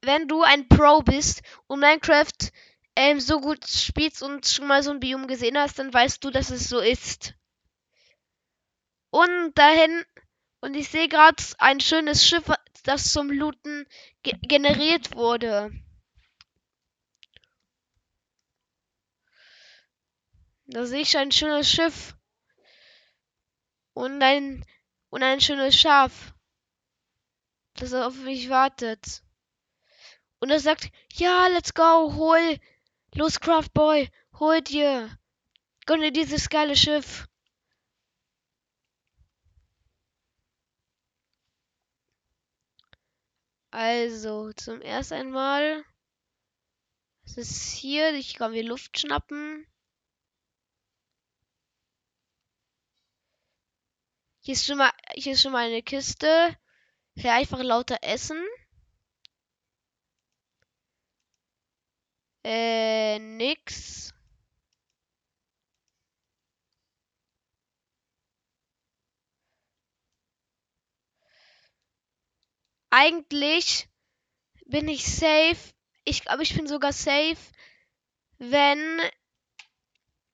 wenn 0.02 0.28
du 0.28 0.44
ein 0.44 0.68
Pro 0.70 1.02
bist 1.02 1.42
und 1.68 1.82
Minecraft 1.82 2.52
ähm, 2.96 3.20
so 3.20 3.42
gut 3.42 3.68
spielst 3.68 4.24
und 4.24 4.48
schon 4.48 4.68
mal 4.68 4.82
so 4.82 4.92
ein 4.92 5.02
Biom 5.02 5.28
gesehen 5.28 5.58
hast, 5.58 5.78
dann 5.78 5.94
weißt 5.94 6.24
du, 6.24 6.32
dass 6.32 6.52
es 6.52 6.70
so 6.70 6.80
ist. 6.80 7.34
Und 9.10 9.58
dahin 9.58 10.06
und 10.62 10.76
ich 10.76 10.90
sehe 10.90 11.08
gerade 11.08 11.42
ein 11.58 11.80
schönes 11.80 12.26
Schiff, 12.28 12.52
das 12.84 13.12
zum 13.12 13.32
Looten 13.32 13.86
ge 14.24 14.34
generiert 14.42 15.16
wurde. 15.16 15.72
Da 20.66 20.86
sehe 20.86 21.02
ich 21.02 21.18
ein 21.18 21.32
schönes 21.32 21.70
Schiff. 21.70 22.16
Und 23.94 24.22
ein, 24.22 24.66
und 25.10 25.24
ein 25.24 25.42
schönes 25.42 25.76
Schaf. 25.76 26.34
Das 27.76 27.94
auf 27.94 28.16
mich 28.16 28.50
wartet. 28.50 29.24
Und 30.40 30.50
er 30.50 30.60
sagt, 30.60 30.90
ja, 31.14 31.48
let's 31.48 31.74
go, 31.74 32.14
hol, 32.16 32.58
los 33.16 33.40
Craftboy, 33.40 34.10
hol 34.40 34.62
dir, 34.62 35.10
gönne 35.86 36.12
dieses 36.12 36.50
geile 36.50 36.76
Schiff. 36.76 37.28
Also, 43.72 44.52
zum 44.54 44.82
ersten 44.82 45.14
einmal. 45.16 45.86
Es 47.24 47.38
ist 47.38 47.72
hier. 47.72 48.14
Ich 48.16 48.36
kann 48.36 48.52
mir 48.52 48.64
Luft 48.64 49.00
schnappen. 49.00 49.68
Hier 54.50 54.56
ist 54.56 54.66
schon 54.66 54.80
mal, 54.80 54.92
hier 55.14 55.34
ist 55.34 55.44
schon 55.44 55.52
mal 55.52 55.68
eine 55.68 55.84
Kiste. 55.84 56.58
Hier 57.14 57.34
einfach 57.34 57.60
lauter 57.60 58.00
essen. 58.02 58.44
Äh, 62.44 63.20
nix. 63.20 64.12
Eigentlich 72.90 73.88
bin 74.66 74.88
ich 74.88 75.06
safe. 75.06 75.76
Ich 76.06 76.24
glaube, 76.24 76.42
ich 76.42 76.56
bin 76.56 76.66
sogar 76.66 76.92
safe, 76.92 77.38
wenn 78.40 79.00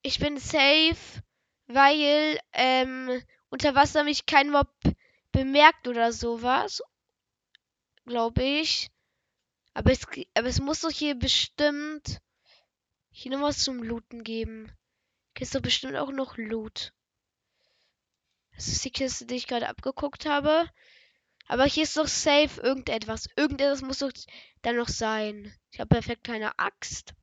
ich 0.00 0.18
bin 0.18 0.38
safe, 0.38 1.22
weil 1.66 2.40
ähm, 2.54 3.22
unter 3.50 3.74
Wasser 3.74 4.04
mich 4.04 4.26
kein 4.26 4.50
Mob 4.50 4.68
bemerkt 5.32 5.88
oder 5.88 6.12
sowas. 6.12 6.82
Glaube 8.04 8.42
ich. 8.42 8.90
Aber 9.74 9.92
es, 9.92 10.06
aber 10.34 10.48
es 10.48 10.60
muss 10.60 10.80
doch 10.80 10.90
hier 10.90 11.14
bestimmt 11.14 12.20
hier 13.10 13.32
noch 13.32 13.42
was 13.42 13.58
zum 13.58 13.82
Looten 13.82 14.24
geben. 14.24 14.70
Hier 15.36 15.44
ist 15.44 15.54
doch 15.54 15.62
bestimmt 15.62 15.96
auch 15.96 16.12
noch 16.12 16.36
Loot. 16.36 16.92
Das 18.54 18.68
ist 18.68 18.84
die 18.84 18.90
Kiste, 18.90 19.26
die 19.26 19.36
ich 19.36 19.46
gerade 19.46 19.68
abgeguckt 19.68 20.26
habe. 20.26 20.70
Aber 21.46 21.64
hier 21.64 21.84
ist 21.84 21.96
doch 21.96 22.08
safe 22.08 22.60
irgendetwas. 22.60 23.28
Irgendetwas 23.36 23.82
muss 23.82 23.98
doch 23.98 24.12
da 24.62 24.72
noch 24.72 24.88
sein. 24.88 25.54
Ich 25.70 25.80
habe 25.80 25.88
perfekt 25.88 26.24
keine 26.24 26.58
Axt. 26.58 27.14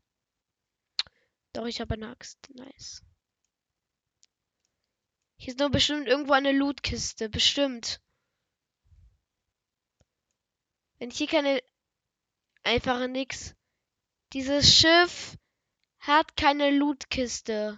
Doch, 1.53 1.65
ich 1.65 1.81
habe 1.81 1.93
eine 1.95 2.09
Axt. 2.09 2.39
Nice. 2.53 3.03
Hier 5.43 5.51
ist 5.51 5.59
doch 5.59 5.69
bestimmt 5.69 6.07
irgendwo 6.07 6.31
eine 6.31 6.53
Lootkiste. 6.53 7.27
Bestimmt. 7.27 8.01
Wenn 10.99 11.11
hier 11.11 11.27
keine... 11.27 11.61
Einfach 12.63 13.05
nix. 13.09 13.53
Dieses 14.31 14.73
Schiff 14.73 15.37
hat 15.99 16.37
keine 16.37 16.71
Lootkiste. 16.71 17.77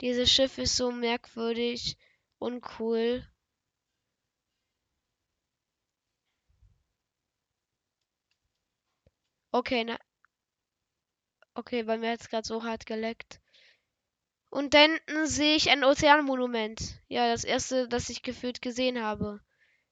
Dieses 0.00 0.32
Schiff 0.32 0.58
ist 0.58 0.74
so 0.74 0.90
merkwürdig 0.90 1.96
und 2.38 2.60
cool. 2.80 3.24
Okay, 9.52 9.84
na. 9.84 9.96
Okay, 11.54 11.84
bei 11.84 11.96
mir 11.98 12.10
hat 12.10 12.20
es 12.20 12.28
gerade 12.28 12.48
so 12.48 12.64
hart 12.64 12.84
geleckt. 12.84 13.39
Und 14.50 14.74
dann 14.74 15.00
sehe 15.24 15.56
ich 15.56 15.70
ein 15.70 15.82
Ozeanmonument. 15.82 17.00
Ja, 17.08 17.32
das 17.32 17.42
erste, 17.44 17.88
das 17.88 18.10
ich 18.10 18.22
gefühlt 18.22 18.60
gesehen 18.62 19.02
habe. 19.02 19.40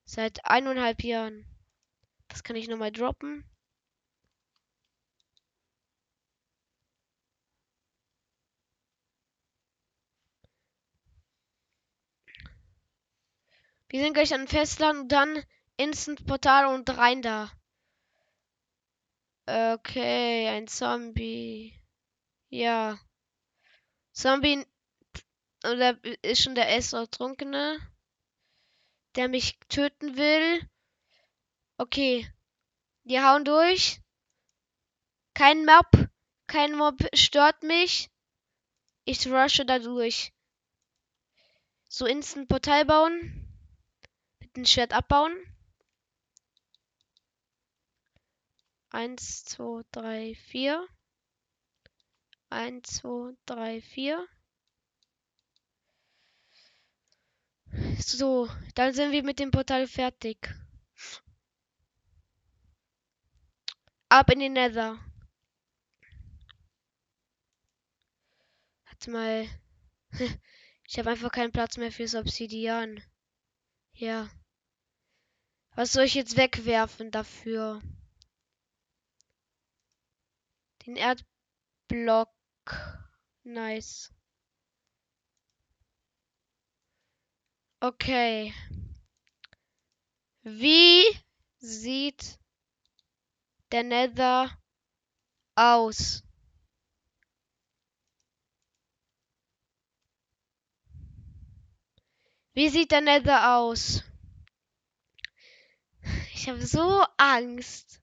Seit 0.05 0.44
eineinhalb 0.44 1.03
Jahren. 1.03 1.47
Das 2.29 2.44
kann 2.44 2.57
ich 2.57 2.68
nochmal 2.68 2.92
droppen. 2.92 3.44
Wir 13.90 14.03
sind 14.03 14.14
gleich 14.14 14.33
an 14.33 14.49
Festland 14.49 14.99
und 14.99 15.09
dann 15.12 15.44
Instant 15.77 16.25
Portal 16.27 16.75
und 16.75 16.88
rein 16.97 17.21
da. 17.21 17.51
Okay, 19.49 20.47
ein 20.49 20.68
Zombie. 20.68 21.75
Ja. 22.51 22.99
Zombie 24.19 24.67
oder 25.63 25.97
ist 26.23 26.43
schon 26.43 26.57
der 26.57 26.75
Essertrunkene, 26.75 27.79
der 29.15 29.29
mich 29.29 29.61
töten 29.69 30.17
will. 30.17 30.69
Okay. 31.77 32.29
Die 33.05 33.21
hauen 33.21 33.45
durch. 33.45 34.01
Kein 35.35 35.65
Mob, 35.65 36.11
kein 36.49 36.75
Mob 36.77 36.97
stört 37.15 37.63
mich. 37.63 38.11
Ich 39.05 39.25
rushe 39.29 39.65
da 39.65 39.79
durch. 39.79 40.33
So 41.89 42.05
instant 42.05 42.49
Portal 42.49 42.87
bauen. 42.87 43.57
Mit 44.41 44.57
dem 44.57 44.65
Schwert 44.65 44.93
abbauen. 44.95 45.33
Eins, 48.91 49.45
zwei, 49.45 49.83
drei, 49.93 50.35
vier. 50.35 50.89
Eins, 52.51 52.95
zwei, 52.97 53.33
drei, 53.47 53.81
vier. 53.81 54.27
So, 57.99 58.49
dann 58.75 58.95
sind 58.95 59.13
wir 59.13 59.23
mit 59.23 59.39
dem 59.39 59.51
Portal 59.51 59.87
fertig. 59.87 60.55
Ab 64.09 64.31
in 64.31 64.39
die 64.41 64.49
Nether. 64.49 64.99
Warte 68.85 69.11
mal. 69.11 69.49
Ich 70.91 70.99
habe 70.99 71.11
einfach 71.11 71.31
keinen 71.31 71.53
Platz 71.53 71.77
mehr 71.77 71.93
fürs 71.93 72.15
Obsidian. 72.15 73.03
Ja. 73.93 74.31
Was 75.75 75.93
soll 75.93 76.05
ich 76.05 76.15
jetzt 76.15 76.39
wegwerfen 76.39 77.11
dafür? 77.11 77.83
Den 80.87 80.97
Erdblock. 80.97 82.38
Nice. 83.45 84.13
Okay. 87.81 88.53
Wie 90.43 91.05
sieht 91.59 92.39
der 93.71 93.85
Nether 93.85 94.51
aus? 95.55 96.23
Wie 102.55 102.69
sieht 102.69 102.91
der 102.91 103.03
Nether 103.03 103.57
aus? 103.57 104.03
Ich 106.35 106.49
habe 106.49 106.67
so 106.67 107.05
Angst. 107.17 108.01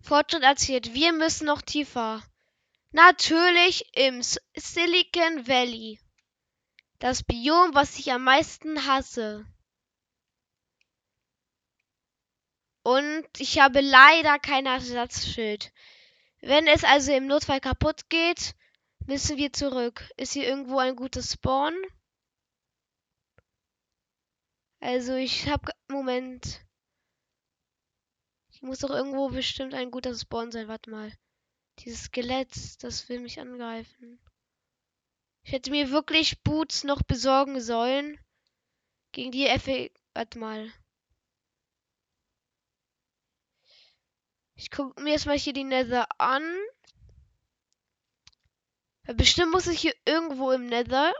Fortschritt 0.00 0.42
erzählt, 0.42 0.94
wir 0.94 1.12
müssen 1.12 1.46
noch 1.46 1.62
tiefer. 1.62 2.22
Natürlich 2.96 3.84
im 3.94 4.22
Silicon 4.22 5.46
Valley. 5.46 6.00
Das 6.98 7.22
Biom, 7.22 7.74
was 7.74 7.98
ich 7.98 8.10
am 8.10 8.24
meisten 8.24 8.86
hasse. 8.86 9.44
Und 12.82 13.28
ich 13.36 13.58
habe 13.58 13.82
leider 13.82 14.38
kein 14.38 14.64
Ersatzschild. 14.64 15.74
Wenn 16.40 16.66
es 16.66 16.84
also 16.84 17.12
im 17.12 17.26
Notfall 17.26 17.60
kaputt 17.60 18.08
geht, 18.08 18.54
müssen 19.04 19.36
wir 19.36 19.52
zurück. 19.52 20.10
Ist 20.16 20.32
hier 20.32 20.48
irgendwo 20.48 20.78
ein 20.78 20.96
gutes 20.96 21.34
Spawn? 21.34 21.74
Also 24.80 25.16
ich 25.16 25.46
habe... 25.50 25.70
Moment. 25.88 26.64
Ich 28.52 28.62
muss 28.62 28.78
doch 28.78 28.88
irgendwo 28.88 29.28
bestimmt 29.28 29.74
ein 29.74 29.90
guter 29.90 30.14
Spawn 30.14 30.50
sein. 30.50 30.68
Warte 30.68 30.88
mal. 30.88 31.12
Dieses 31.80 32.04
Skelett, 32.04 32.82
das 32.82 33.08
will 33.08 33.20
mich 33.20 33.38
angreifen. 33.38 34.18
Ich 35.42 35.52
hätte 35.52 35.70
mir 35.70 35.90
wirklich 35.90 36.42
Boots 36.42 36.84
noch 36.84 37.02
besorgen 37.02 37.60
sollen. 37.60 38.18
Gegen 39.12 39.30
die 39.30 39.46
Effe... 39.46 39.90
Warte 40.14 40.38
mal. 40.38 40.72
Ich 44.54 44.70
gucke 44.70 45.00
mir 45.02 45.12
erstmal 45.12 45.38
hier 45.38 45.52
die 45.52 45.64
Nether 45.64 46.08
an. 46.18 46.42
Bestimmt 49.14 49.52
muss 49.52 49.66
ich 49.66 49.78
hier 49.80 49.94
irgendwo 50.06 50.50
im 50.50 50.66
Nether. 50.66 51.14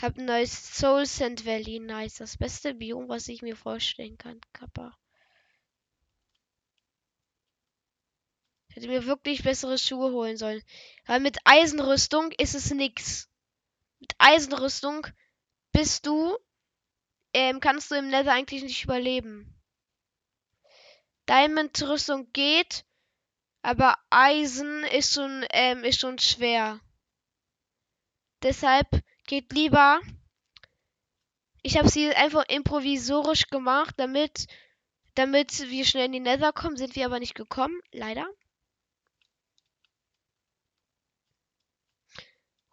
Hab 0.00 0.16
ein 0.16 0.24
neues 0.26 0.78
Soul 0.78 1.04
Sand 1.04 1.44
Valley. 1.44 1.80
Nice. 1.80 2.14
Das 2.14 2.38
beste 2.38 2.72
Biom, 2.72 3.08
was 3.08 3.26
ich 3.28 3.42
mir 3.42 3.56
vorstellen 3.56 4.16
kann. 4.16 4.40
Kappa. 4.52 4.96
Hätte 8.78 8.90
mir 8.90 9.06
wirklich 9.06 9.42
bessere 9.42 9.76
Schuhe 9.76 10.12
holen 10.12 10.36
sollen. 10.36 10.62
Weil 11.04 11.18
mit 11.18 11.38
Eisenrüstung 11.42 12.30
ist 12.38 12.54
es 12.54 12.70
nix. 12.70 13.28
Mit 13.98 14.14
Eisenrüstung 14.18 15.04
bist 15.72 16.06
du, 16.06 16.38
ähm, 17.34 17.58
kannst 17.58 17.90
du 17.90 17.96
im 17.96 18.06
Nether 18.06 18.30
eigentlich 18.30 18.62
nicht 18.62 18.84
überleben. 18.84 19.60
Diamond-Rüstung 21.28 22.32
geht, 22.32 22.84
aber 23.62 23.98
Eisen 24.10 24.84
ist 24.84 25.12
schon, 25.12 25.44
ähm, 25.50 25.82
ist 25.82 25.98
schon 25.98 26.20
schwer. 26.20 26.78
Deshalb 28.44 28.86
geht 29.26 29.52
lieber. 29.52 30.00
Ich 31.62 31.76
habe 31.78 31.88
sie 31.88 32.14
einfach 32.14 32.44
improvisorisch 32.48 33.48
gemacht, 33.48 33.96
damit, 33.96 34.46
damit 35.16 35.68
wir 35.68 35.84
schnell 35.84 36.06
in 36.06 36.12
die 36.12 36.20
Nether 36.20 36.52
kommen. 36.52 36.76
Sind 36.76 36.94
wir 36.94 37.06
aber 37.06 37.18
nicht 37.18 37.34
gekommen, 37.34 37.76
leider. 37.90 38.28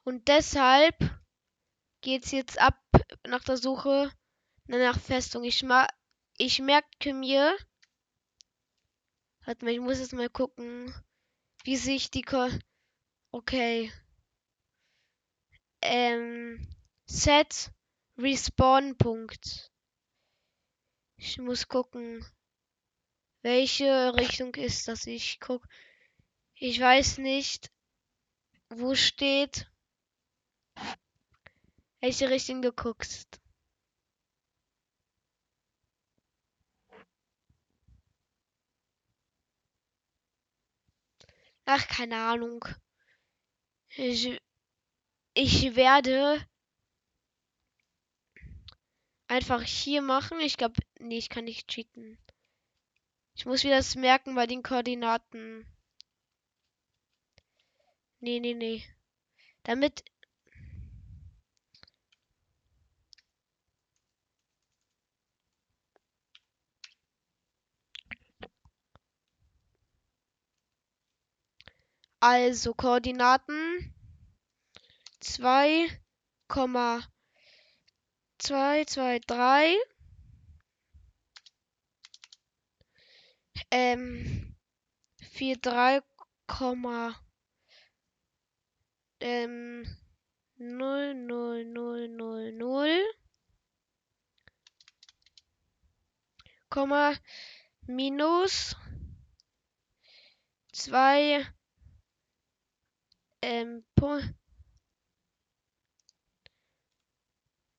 Und 0.05 0.29
deshalb 0.29 0.95
geht's 2.01 2.31
jetzt 2.31 2.57
ab 2.59 2.79
nach 3.27 3.43
der 3.43 3.57
Suche 3.57 4.11
nach 4.67 4.99
Festung. 4.99 5.43
Ich, 5.43 5.63
ma 5.63 5.87
ich 6.37 6.59
merke 6.59 7.13
mir, 7.13 7.55
Warte 9.45 9.63
mal, 9.63 9.75
ich 9.75 9.79
muss 9.79 9.99
jetzt 9.99 10.13
mal 10.13 10.29
gucken, 10.29 10.91
wie 11.63 11.77
sich 11.77 12.09
die 12.09 12.23
Ko 12.23 12.49
Okay. 13.31 13.91
Ähm, 15.81 16.67
Set 17.05 17.71
Respawn 18.17 18.97
Punkt. 18.97 19.71
Ich 21.17 21.37
muss 21.37 21.67
gucken, 21.67 22.25
welche 23.43 24.15
Richtung 24.15 24.55
ist 24.55 24.87
das. 24.87 25.05
Ich 25.05 25.39
guck. 25.39 25.67
Ich 26.55 26.79
weiß 26.79 27.19
nicht, 27.19 27.71
wo 28.69 28.95
steht, 28.95 29.69
welche 32.05 32.29
Richtung 32.29 32.61
du 32.61 32.71
guckst. 32.71 33.41
Ach, 41.65 41.87
keine 41.87 42.17
Ahnung. 42.17 42.63
Ich, 43.95 44.39
ich 45.33 45.75
werde 45.75 46.47
einfach 49.27 49.63
hier 49.63 50.03
machen. 50.03 50.39
Ich 50.41 50.57
glaube, 50.57 50.75
nee, 50.99 51.17
ich 51.17 51.29
kann 51.29 51.45
nicht 51.45 51.67
cheaten. 51.67 52.19
Ich 53.33 53.47
muss 53.47 53.63
mir 53.63 53.75
das 53.75 53.95
merken 53.95 54.35
bei 54.35 54.45
den 54.45 54.61
Koordinaten. 54.61 55.65
Nee, 58.19 58.39
nee, 58.39 58.53
nee. 58.53 58.83
Damit 59.63 60.05
Also 72.27 72.73
Koordinaten 72.73 73.93
2, 75.19 75.87
2, 78.39 78.85
2, 78.85 79.19
3. 79.27 79.75
Ähm, 83.69 84.55
4, 85.21 85.57
3, 85.57 86.01
ähm, 89.19 89.85
0, 90.57 91.13
0, 91.13 91.65
0, 91.65 92.07
0, 92.07 92.51
0. 92.53 93.03
Komma, 96.71 97.13
minus 97.85 98.75
2, 100.73 101.45
ähm, 103.45 103.85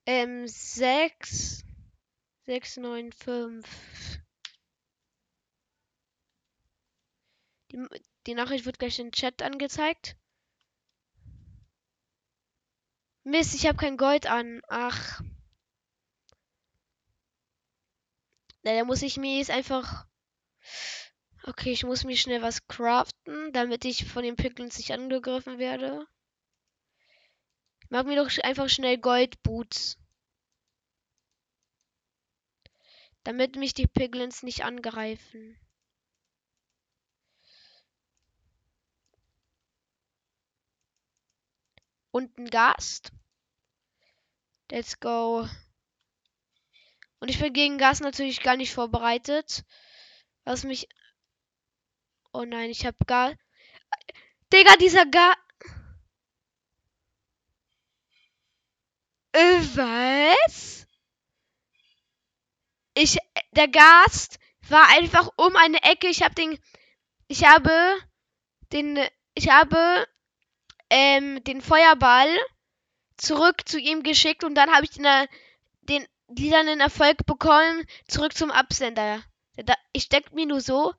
ähm, 0.06 0.46
6, 0.46 1.64
6, 2.46 2.76
9, 2.76 3.12
5. 3.12 4.20
Die, 7.72 7.84
die 8.28 8.34
Nachricht 8.34 8.64
wird 8.64 8.78
gleich 8.78 9.00
im 9.00 9.10
Chat 9.10 9.42
angezeigt. 9.42 10.16
Mist, 13.24 13.56
ich 13.56 13.66
habe 13.66 13.76
kein 13.76 13.96
Gold 13.96 14.26
an. 14.28 14.62
Ach. 14.68 15.20
Na, 18.62 18.72
da 18.72 18.84
muss 18.84 19.02
ich 19.02 19.16
mir 19.16 19.38
jetzt 19.38 19.50
einfach 19.50 20.06
Okay, 21.48 21.70
ich 21.70 21.84
muss 21.84 22.02
mir 22.02 22.16
schnell 22.16 22.42
was 22.42 22.66
craften, 22.66 23.52
damit 23.52 23.84
ich 23.84 24.04
von 24.04 24.24
den 24.24 24.34
Piglins 24.34 24.78
nicht 24.78 24.90
angegriffen 24.90 25.58
werde. 25.58 26.04
Mag 27.88 28.04
mir 28.06 28.16
doch 28.16 28.30
einfach 28.42 28.68
schnell 28.68 28.98
Goldboots. 28.98 29.96
Damit 33.22 33.54
mich 33.54 33.74
die 33.74 33.86
Piglins 33.86 34.42
nicht 34.42 34.64
angreifen. 34.64 35.56
Und 42.10 42.36
ein 42.38 42.50
Gast. 42.50 43.12
Let's 44.72 44.98
go. 44.98 45.48
Und 47.20 47.28
ich 47.28 47.38
bin 47.38 47.52
gegen 47.52 47.78
Gas 47.78 48.00
natürlich 48.00 48.42
gar 48.42 48.56
nicht 48.56 48.74
vorbereitet. 48.74 49.64
Was 50.44 50.64
mich 50.64 50.88
Oh 52.36 52.44
nein, 52.44 52.68
ich 52.68 52.84
hab 52.84 52.94
gar. 53.06 53.32
Digga, 54.52 54.76
dieser 54.76 55.06
gar. 55.06 55.34
Äh, 59.32 59.58
was? 59.74 60.86
Ich. 62.92 63.16
Der 63.52 63.68
Gast 63.68 64.38
war 64.68 64.86
einfach 64.88 65.30
um 65.36 65.56
eine 65.56 65.82
Ecke. 65.82 66.08
Ich 66.08 66.22
hab 66.22 66.34
den. 66.34 66.58
Ich 67.26 67.46
habe 67.46 67.72
den. 68.70 68.98
Ich 69.34 69.48
habe 69.48 70.06
ähm, 70.90 71.42
den 71.44 71.62
Feuerball 71.62 72.28
zurück 73.16 73.66
zu 73.66 73.78
ihm 73.80 74.02
geschickt 74.02 74.44
und 74.44 74.54
dann 74.56 74.70
habe 74.74 74.84
ich 74.84 74.90
den, 74.90 75.06
den 75.80 76.06
lilanen 76.28 76.80
Erfolg 76.80 77.24
bekommen. 77.24 77.86
Zurück 78.08 78.36
zum 78.36 78.50
Absender. 78.50 79.22
Ich 79.94 80.10
denke 80.10 80.34
mir 80.34 80.44
nur 80.44 80.60
so, 80.60 80.92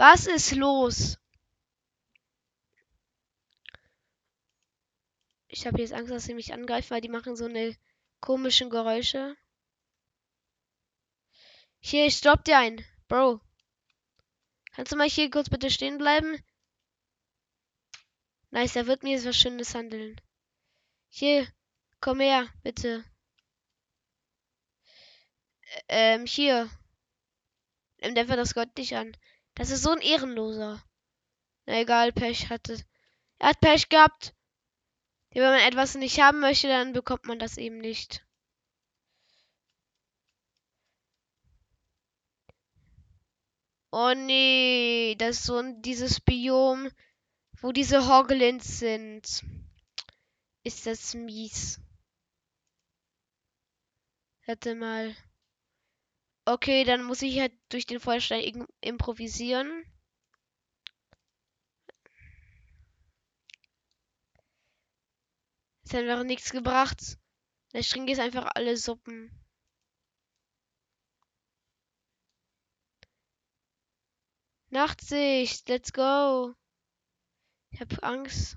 was 0.00 0.26
ist 0.26 0.52
los? 0.52 1.18
Ich 5.46 5.66
habe 5.66 5.78
jetzt 5.82 5.92
Angst, 5.92 6.10
dass 6.10 6.24
sie 6.24 6.32
mich 6.32 6.54
angreifen, 6.54 6.88
weil 6.88 7.02
die 7.02 7.10
machen 7.10 7.36
so 7.36 7.44
eine 7.44 7.76
komischen 8.20 8.70
Geräusche. 8.70 9.36
Hier, 11.80 12.06
ich 12.06 12.16
stopp 12.16 12.44
dir 12.44 12.56
ein. 12.56 12.82
Bro. 13.08 13.42
Kannst 14.72 14.90
du 14.90 14.96
mal 14.96 15.08
hier 15.08 15.30
kurz 15.30 15.50
bitte 15.50 15.70
stehen 15.70 15.98
bleiben? 15.98 16.42
Nice, 18.50 18.72
da 18.72 18.86
wird 18.86 19.02
mir 19.02 19.12
jetzt 19.12 19.26
was 19.26 19.36
Schönes 19.36 19.74
handeln. 19.74 20.18
Hier, 21.10 21.46
komm 22.00 22.20
her, 22.20 22.48
bitte. 22.62 23.04
Ähm, 25.88 26.24
hier. 26.24 26.70
nimmt 28.00 28.18
einfach 28.18 28.36
das 28.36 28.54
Gott 28.54 28.74
nicht 28.78 28.96
an. 28.96 29.14
Das 29.54 29.70
ist 29.70 29.82
so 29.82 29.90
ein 29.90 30.00
Ehrenloser. 30.00 30.82
Na 31.66 31.80
egal, 31.80 32.12
Pech 32.12 32.50
hatte. 32.50 32.82
Er 33.38 33.50
hat 33.50 33.60
Pech 33.60 33.88
gehabt. 33.88 34.34
Wenn 35.32 35.42
man 35.42 35.60
etwas 35.60 35.94
nicht 35.94 36.20
haben 36.20 36.40
möchte, 36.40 36.68
dann 36.68 36.92
bekommt 36.92 37.26
man 37.26 37.38
das 37.38 37.56
eben 37.56 37.78
nicht. 37.78 38.24
Oh 43.92 44.12
nee, 44.14 45.16
das 45.18 45.38
ist 45.38 45.44
so 45.46 45.58
ein, 45.58 45.82
dieses 45.82 46.20
Biom, 46.20 46.90
wo 47.60 47.72
diese 47.72 48.08
Hoglins 48.08 48.78
sind. 48.78 49.44
Ist 50.62 50.86
das 50.86 51.14
mies. 51.14 51.80
Hätte 54.40 54.74
mal. 54.74 55.16
Okay, 56.52 56.82
dann 56.82 57.04
muss 57.04 57.22
ich 57.22 57.38
halt 57.38 57.52
durch 57.68 57.86
den 57.86 58.00
Feuerstein 58.00 58.66
improvisieren. 58.80 59.84
Es 65.84 65.94
hat 65.94 66.00
einfach 66.00 66.24
nichts 66.24 66.50
gebracht. 66.50 67.18
Der 67.72 67.84
String 67.84 68.08
ist 68.08 68.18
einfach 68.18 68.50
alle 68.56 68.76
Suppen. 68.76 69.30
Nachtsicht, 74.70 75.68
let's 75.68 75.92
go. 75.92 76.52
Ich 77.70 77.80
hab 77.80 78.02
Angst. 78.02 78.56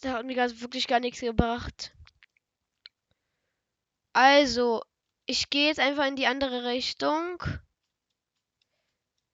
Das 0.00 0.12
hat 0.12 0.26
mir 0.26 0.36
wirklich 0.36 0.86
gar 0.86 1.00
nichts 1.00 1.20
gebracht. 1.20 1.92
Also, 4.12 4.82
ich 5.26 5.50
gehe 5.50 5.66
jetzt 5.66 5.80
einfach 5.80 6.06
in 6.06 6.16
die 6.16 6.26
andere 6.26 6.64
Richtung. 6.64 7.42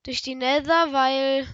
Durch 0.05 0.23
die 0.23 0.35
Nether, 0.35 0.93
weil 0.93 1.47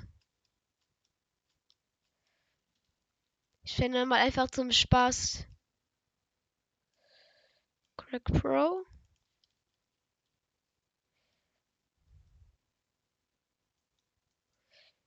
ich 3.62 3.74
finde 3.74 4.06
mal 4.06 4.20
einfach 4.20 4.50
zum 4.50 4.72
Spaß. 4.72 5.44
Crack 7.96 8.24
Pro. 8.24 8.86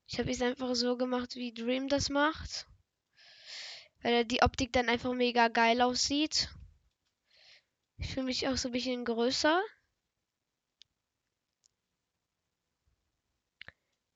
Ich 0.05 0.19
habe 0.19 0.29
es 0.29 0.41
einfach 0.41 0.75
so 0.75 0.97
gemacht, 0.97 1.35
wie 1.35 1.53
Dream 1.53 1.87
das 1.87 2.09
macht. 2.09 2.67
Weil 4.03 4.25
die 4.25 4.41
Optik 4.43 4.73
dann 4.73 4.89
einfach 4.89 5.13
mega 5.13 5.47
geil 5.47 5.81
aussieht. 5.81 6.49
Ich 7.97 8.13
fühle 8.13 8.25
mich 8.25 8.47
auch 8.49 8.57
so 8.57 8.67
ein 8.69 8.73
bisschen 8.73 9.05
größer. 9.05 9.61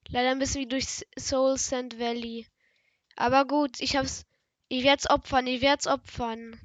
Leider 0.08 0.32
ein 0.32 0.40
bisschen 0.40 0.62
wie 0.62 0.68
durch 0.68 1.06
Soul 1.16 1.60
Sand 1.60 2.00
Valley. 2.00 2.48
Aber 3.16 3.46
gut, 3.46 3.82
ich 3.82 3.96
hab's. 3.98 4.26
Ich 4.70 4.84
werd's 4.84 5.10
opfern, 5.10 5.48
ich 5.48 5.62
werd's 5.62 5.88
opfern. 5.88 6.60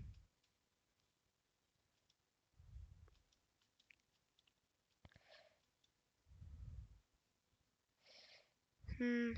Hm. 8.98 9.35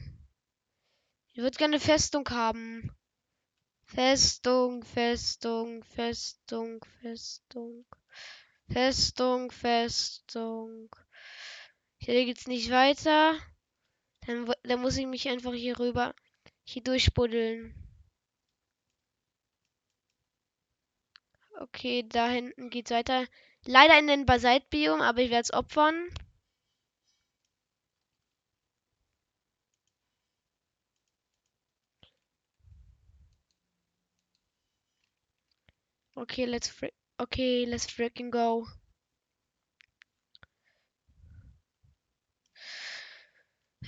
Ich 1.34 1.42
würde 1.42 1.58
gerne 1.58 1.78
Festung 1.78 2.26
haben. 2.30 2.90
Festung, 3.84 4.84
Festung, 4.84 5.84
Festung, 5.84 6.84
Festung. 7.00 7.84
Festung, 8.70 9.50
Festung. 9.50 10.88
Hier 11.98 12.24
geht's 12.24 12.46
nicht 12.46 12.70
weiter. 12.70 13.34
Dann, 14.26 14.52
dann 14.62 14.80
muss 14.80 14.96
ich 14.96 15.06
mich 15.06 15.28
einfach 15.28 15.52
hier 15.52 15.78
rüber, 15.78 16.14
hier 16.64 16.82
durchbuddeln. 16.82 17.74
Okay, 21.60 22.04
da 22.08 22.28
hinten 22.28 22.70
geht's 22.70 22.90
weiter. 22.90 23.26
Leider 23.64 23.98
in 23.98 24.06
den 24.06 24.26
Basaltbiom, 24.26 25.00
aber 25.00 25.20
ich 25.20 25.30
werde 25.30 25.42
es 25.42 25.52
opfern. 25.52 26.08
Okay, 36.16 36.46
let's 36.46 36.72
okay, 37.18 37.64
let's 37.66 37.86
freaking 37.86 38.30
go. 38.30 38.66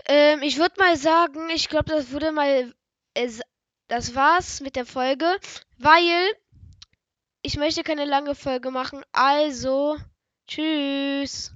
Ähm, 0.06 0.42
ich 0.42 0.58
würde 0.58 0.74
mal 0.78 0.96
sagen, 0.96 1.50
ich 1.50 1.68
glaube, 1.68 1.90
das 1.90 2.10
würde 2.10 2.32
mal. 2.32 2.74
Äh, 3.14 3.30
das 3.88 4.14
war's 4.14 4.60
mit 4.60 4.76
der 4.76 4.86
Folge, 4.86 5.38
weil 5.78 6.32
ich 7.42 7.56
möchte 7.56 7.82
keine 7.82 8.06
lange 8.06 8.34
Folge 8.34 8.70
machen. 8.70 9.04
Also, 9.12 9.98
tschüss. 10.46 11.54